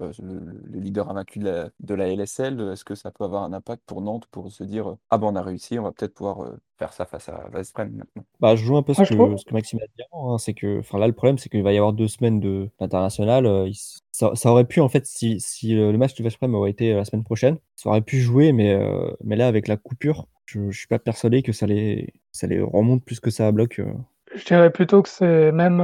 [0.00, 3.52] euh, le, leader invaincu de la, de la LSL, est-ce que ça peut avoir un
[3.52, 6.42] impact pour Nantes pour se dire ah ben on a réussi, on va peut-être pouvoir
[6.42, 8.24] euh, faire ça face à Westbrem maintenant?
[8.40, 10.82] Bah, Je joue un peu ce, que, ce que, Maxime a dit hein, c'est que
[10.96, 12.40] là le problème c'est qu'il va y avoir deux semaines
[12.78, 13.46] d'international.
[13.46, 13.70] Euh,
[14.12, 17.04] ça, ça, aurait pu en fait si, si le match de Westbrem aurait été la
[17.04, 18.78] semaine prochaine, ça aurait pu jouer, mais,
[19.24, 22.60] mais là avec la coupure, je, ne suis pas persuadé que ça les, ça les
[22.60, 23.80] remonte plus que ça à bloc.
[24.34, 25.82] Je dirais plutôt que c'est même,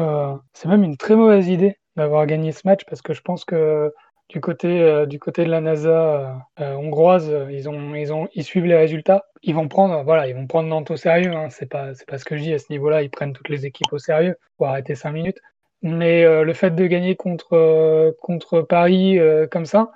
[0.52, 3.92] c'est même une très mauvaise idée d'avoir gagné ce match parce que je pense que
[4.28, 8.28] du côté, euh, du côté de la NASA euh, euh, hongroise, ils, ont, ils, ont,
[8.34, 9.26] ils suivent les résultats.
[9.42, 11.32] Ils vont prendre, voilà, ils vont prendre Nantes au sérieux.
[11.34, 11.48] Hein.
[11.50, 13.02] C'est pas, pas ce que je dis à ce niveau-là.
[13.02, 15.40] Ils prennent toutes les équipes au sérieux pour arrêter cinq minutes.
[15.82, 19.18] Mais le fait de gagner contre, contre Paris
[19.50, 19.92] comme ça,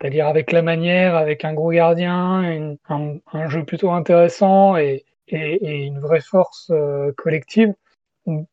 [0.00, 6.20] c'est-à-dire avec la manière, avec un gros gardien, un, jeu plutôt intéressant et, une vraie
[6.20, 6.70] force
[7.16, 7.72] collective,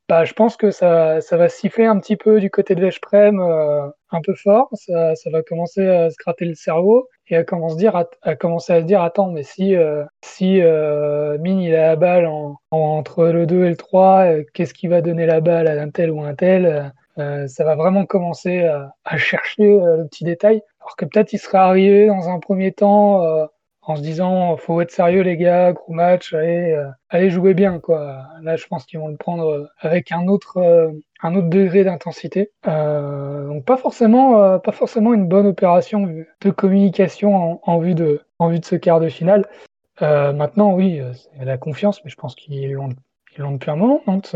[0.10, 3.40] bah, je pense que ça, ça va siffler un petit peu du côté de Veszprem
[3.40, 4.68] euh, un peu fort.
[4.74, 8.74] Ça, ça, va commencer à se gratter le cerveau et à commencer, dire, à, commencer
[8.74, 12.58] à se dire attends, mais si, euh, si euh, Mine il a la balle en,
[12.72, 15.90] entre le 2 et le 3, euh, qu'est-ce qui va donner la balle à un
[15.90, 16.94] tel ou un tel?
[17.18, 20.64] Ça va vraiment commencer à, à chercher le petit détail.
[20.82, 23.48] Alors que peut-être il serait arrivé dans un premier temps
[23.84, 27.80] en se disant faut être sérieux les gars, gros match, allez, euh, allez jouer bien
[27.80, 28.26] quoi.
[28.42, 30.92] Là je pense qu'ils vont le prendre euh, avec un autre euh,
[31.24, 32.52] un autre degré d'intensité.
[32.66, 36.08] donc pas forcément pas forcément une bonne opération
[36.42, 39.46] de communication en, vue de en vue de ce quart de finale.
[40.00, 42.90] maintenant oui, c'est la confiance, mais je pense qu'ils l'ont
[43.38, 44.02] ils l'ont depuis un moment.
[44.08, 44.36] Nantes,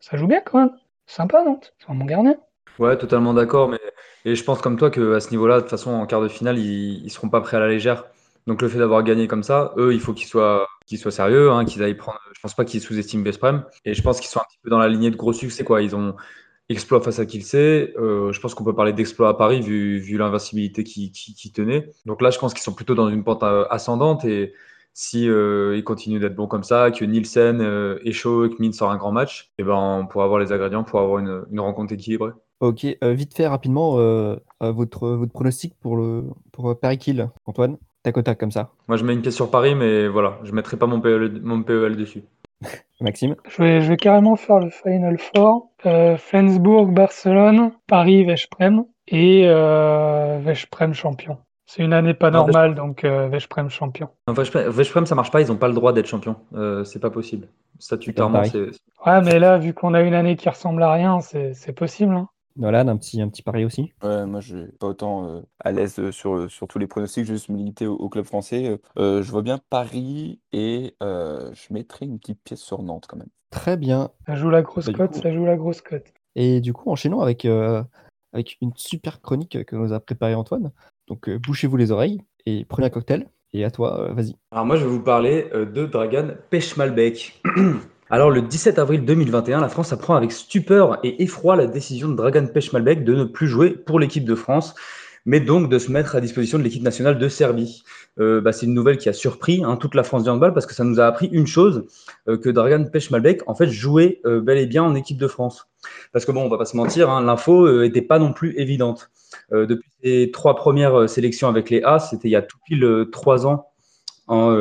[0.00, 0.76] ça, joue bien quand même.
[1.06, 2.36] Sympa Nantes, c'est bon gardien.
[2.78, 3.80] Ouais, totalement d'accord, mais
[4.24, 6.28] et je pense comme toi que à ce niveau-là, de toute façon, en quart de
[6.28, 8.04] finale, ils, ils seront pas prêts à la légère.
[8.46, 11.50] Donc le fait d'avoir gagné comme ça, eux, il faut qu'ils soient, qu'ils soient sérieux,
[11.50, 12.18] hein, qu'ils aillent prendre.
[12.34, 13.64] Je pense pas qu'ils sous-estiment Vesprem.
[13.84, 15.64] Et je pense qu'ils sont un petit peu dans la lignée de gros succès.
[15.80, 16.16] Ils ont
[16.68, 17.54] exploit face à Kielce.
[17.54, 21.90] Euh, je pense qu'on peut parler d'exploit à Paris vu, l'invincibilité qui, qui, tenait.
[22.06, 24.24] Donc là, je pense qu'ils sont plutôt dans une pente euh, ascendante.
[24.24, 24.54] Et
[24.92, 28.72] si euh, ils continuent d'être bons comme ça, que Nielsen euh, chaud et que Min
[28.72, 31.60] sort un grand match, et eh ben, on pourra avoir les ingrédients pour avoir une
[31.60, 32.32] rencontre équilibrée.
[32.62, 33.96] Ok, vite fait, rapidement,
[34.60, 38.70] votre, votre pronostic pour, le, pour Paris-Kiel, Antoine tac comme ça.
[38.88, 41.40] Moi, je mets une pièce sur Paris, mais voilà, je ne mettrai pas mon PEL,
[41.42, 42.24] mon PEL dessus.
[43.00, 43.36] Maxime?
[43.48, 45.70] Je vais, je vais carrément faire le Final Four.
[45.86, 51.38] Euh, Flensburg, Barcelone, Paris, Veszprem et euh, Veszprem champion.
[51.66, 54.08] C'est une année pas normale, donc euh, Veszprem champion.
[54.28, 56.36] Non, Veszprem, ça marche pas, ils n'ont pas le droit d'être champion.
[56.54, 57.48] Euh, c'est pas possible.
[57.78, 58.70] Statutairement, c'est.
[59.06, 62.14] Ouais, mais là, vu qu'on a une année qui ressemble à rien, c'est possible.
[62.14, 62.28] Hein.
[62.56, 63.92] Nolan, un petit, un petit pari aussi?
[64.02, 67.24] Ouais, moi je suis pas autant euh, à l'aise euh, sur, sur tous les pronostics,
[67.24, 68.78] je vais juste me limiter au, club français.
[68.98, 73.30] Euh, je vois bien Paris et je mettrai une petite pièce sur Nantes quand même.
[73.50, 74.10] Très bien.
[74.26, 76.12] Ça joue la grosse bah, cote, ça joue la grosse cote.
[76.34, 77.46] Et du coup, enchaînons avec,
[78.32, 80.72] avec une super chronique que nous a préparée Antoine.
[81.08, 83.28] Donc bouchez-vous les oreilles et prenez un cocktail.
[83.54, 84.34] Et à toi, vas-y.
[84.50, 87.42] Alors moi je vais vous parler de Dragan Pechmalbeck.
[88.12, 92.14] Alors, le 17 avril 2021, la France apprend avec stupeur et effroi la décision de
[92.14, 94.74] Dragan Pechmalbek de ne plus jouer pour l'équipe de France,
[95.24, 97.84] mais donc de se mettre à disposition de l'équipe nationale de Serbie.
[98.20, 100.66] Euh, bah, c'est une nouvelle qui a surpris hein, toute la France du handball parce
[100.66, 101.86] que ça nous a appris une chose,
[102.28, 105.66] euh, que Dragan Pechmalbek, en fait, jouait euh, bel et bien en équipe de France.
[106.12, 109.10] Parce que bon, on va pas se mentir, hein, l'info n'était pas non plus évidente.
[109.50, 113.46] depuis ses trois premières sélections avec les A, c'était il y a tout pile trois
[113.46, 113.68] ans,
[114.26, 114.54] en,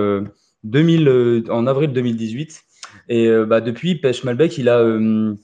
[0.64, 2.64] 2000, en avril 2018.
[3.10, 4.80] Et euh, bah, depuis, Pêche Malbec, il a.
[4.80, 5.36] Euh,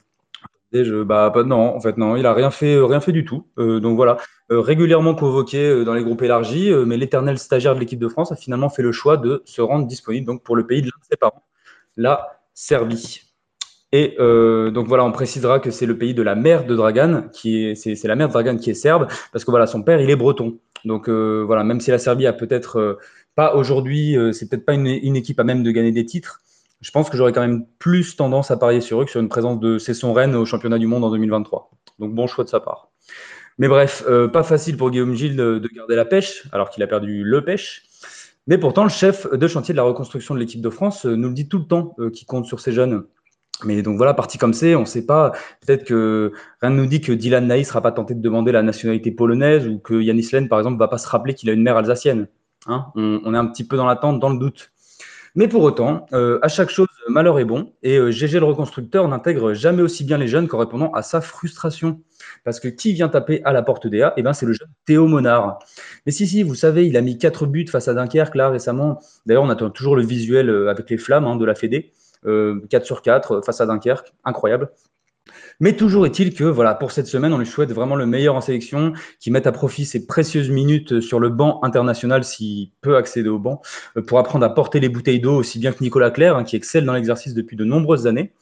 [1.06, 3.48] bah, non, en fait, non, il a rien fait, euh, rien fait du tout.
[3.58, 4.18] donc voilà,
[4.50, 8.70] régulièrement convoqué dans les groupes élargis, mais l'éternel stagiaire de l'équipe de France a finalement
[8.70, 11.44] fait le choix de se rendre disponible donc, pour le pays de ses parents,
[11.96, 13.22] la Serbie.
[13.94, 17.66] Et donc voilà, on précisera que c'est le pays de la mère de Dragan, qui
[17.66, 20.10] est, c'est, la mère de Dragan qui est serbe, parce que voilà, son père, il
[20.10, 20.60] est breton.
[20.86, 23.00] Donc voilà, même si la Serbie a peut-être
[23.36, 26.42] pas aujourd'hui, c'est peut-être pas une, équipe à même de gagner des titres,
[26.82, 29.30] je pense que j'aurais quand même plus tendance à parier sur eux que sur une
[29.30, 31.72] présence de Cesson Rennes au championnat du monde en 2023.
[32.00, 32.90] Donc bon choix de sa part.
[33.58, 36.88] Mais bref, euh, pas facile pour Guillaume Gilles de, garder la pêche, alors qu'il a
[36.88, 37.84] perdu le pêche.
[38.46, 41.30] Mais pourtant, le chef de chantier de la reconstruction de l'équipe de France euh, nous
[41.30, 43.06] le dit tout le temps, euh, qu'il compte sur ces jeunes.
[43.66, 45.32] Mais donc voilà, parti comme c'est, on ne sait pas.
[45.66, 48.52] Peut-être que rien ne nous dit que Dylan Naï ne sera pas tenté de demander
[48.52, 51.50] la nationalité polonaise ou que Yanis Len, par exemple, ne va pas se rappeler qu'il
[51.50, 52.28] a une mère alsacienne.
[52.68, 54.72] Hein on, est un petit peu dans l'attente, dans le doute.
[55.38, 57.72] Mais pour autant, euh, à chaque chose, malheur est bon.
[57.84, 61.22] Et GG euh, le reconstructeur n'intègre jamais aussi bien les jeunes qu'en répondant à sa
[61.22, 62.02] frustration.
[62.44, 65.06] Parce que qui vient taper à la porte d'EA Eh bien, c'est le jeune Théo
[65.06, 65.60] Monard.
[66.08, 69.00] Mais si, si, vous savez, il a mis quatre buts face à Dunkerque là récemment.
[69.28, 71.94] D'ailleurs, on attend toujours le visuel euh, avec les flammes hein, de la Fédé.
[72.26, 74.72] 4 sur 4 face à Dunkerque, incroyable.
[75.60, 78.42] Mais toujours est-il que voilà, pour cette semaine, on lui souhaite vraiment le meilleur en
[78.42, 83.30] sélection, qui mette à profit ses précieuses minutes sur le banc international s'il peut accéder
[83.30, 83.62] au banc,
[84.08, 86.86] pour apprendre à porter les bouteilles d'eau aussi bien que Nicolas Claire, hein, qui excelle
[86.86, 88.34] dans l'exercice depuis de nombreuses années.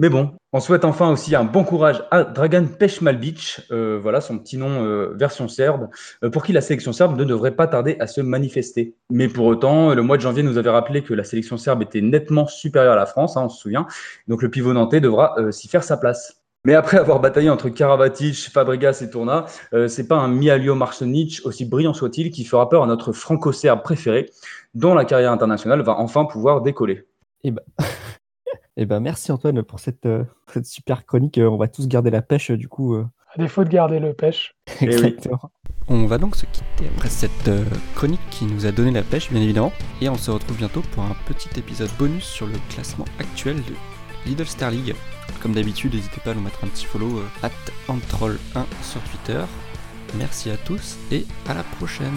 [0.00, 4.38] Mais bon, on souhaite enfin aussi un bon courage à Dragan Pechmalbic, euh, voilà son
[4.38, 5.88] petit nom euh, version serbe,
[6.22, 8.94] euh, pour qui la sélection serbe ne devrait pas tarder à se manifester.
[9.10, 12.00] Mais pour autant, le mois de janvier nous avait rappelé que la sélection serbe était
[12.00, 13.88] nettement supérieure à la France, hein, on se souvient.
[14.28, 16.42] Donc le pivot nantais devra s'y faire sa place.
[16.64, 19.46] Mais après avoir bataillé entre Karabatic, Fabregas et Tourna,
[19.88, 24.30] c'est pas un Mialio Marsenic, aussi brillant soit-il, qui fera peur à notre franco-serbe préféré,
[24.74, 27.04] dont la carrière internationale va enfin pouvoir décoller.
[27.42, 27.62] Eh ben...
[28.80, 30.24] Eh ben, merci Antoine pour cette, euh,
[30.62, 31.36] super chronique.
[31.38, 32.94] Euh, on va tous garder la pêche du coup.
[32.94, 33.06] Euh.
[33.34, 34.54] À défaut de garder le pêche.
[34.80, 35.40] Eh Exactement.
[35.88, 37.50] On va donc se quitter après cette
[37.96, 39.72] chronique qui nous a donné la pêche, bien évidemment.
[40.00, 43.74] Et on se retrouve bientôt pour un petit épisode bonus sur le classement actuel de
[44.26, 44.94] Lidl Star League.
[45.42, 47.50] Comme d'habitude, n'hésitez pas à nous mettre un petit follow at
[47.88, 49.42] Antroll1 sur Twitter.
[50.18, 52.12] Merci à tous et à la prochaine.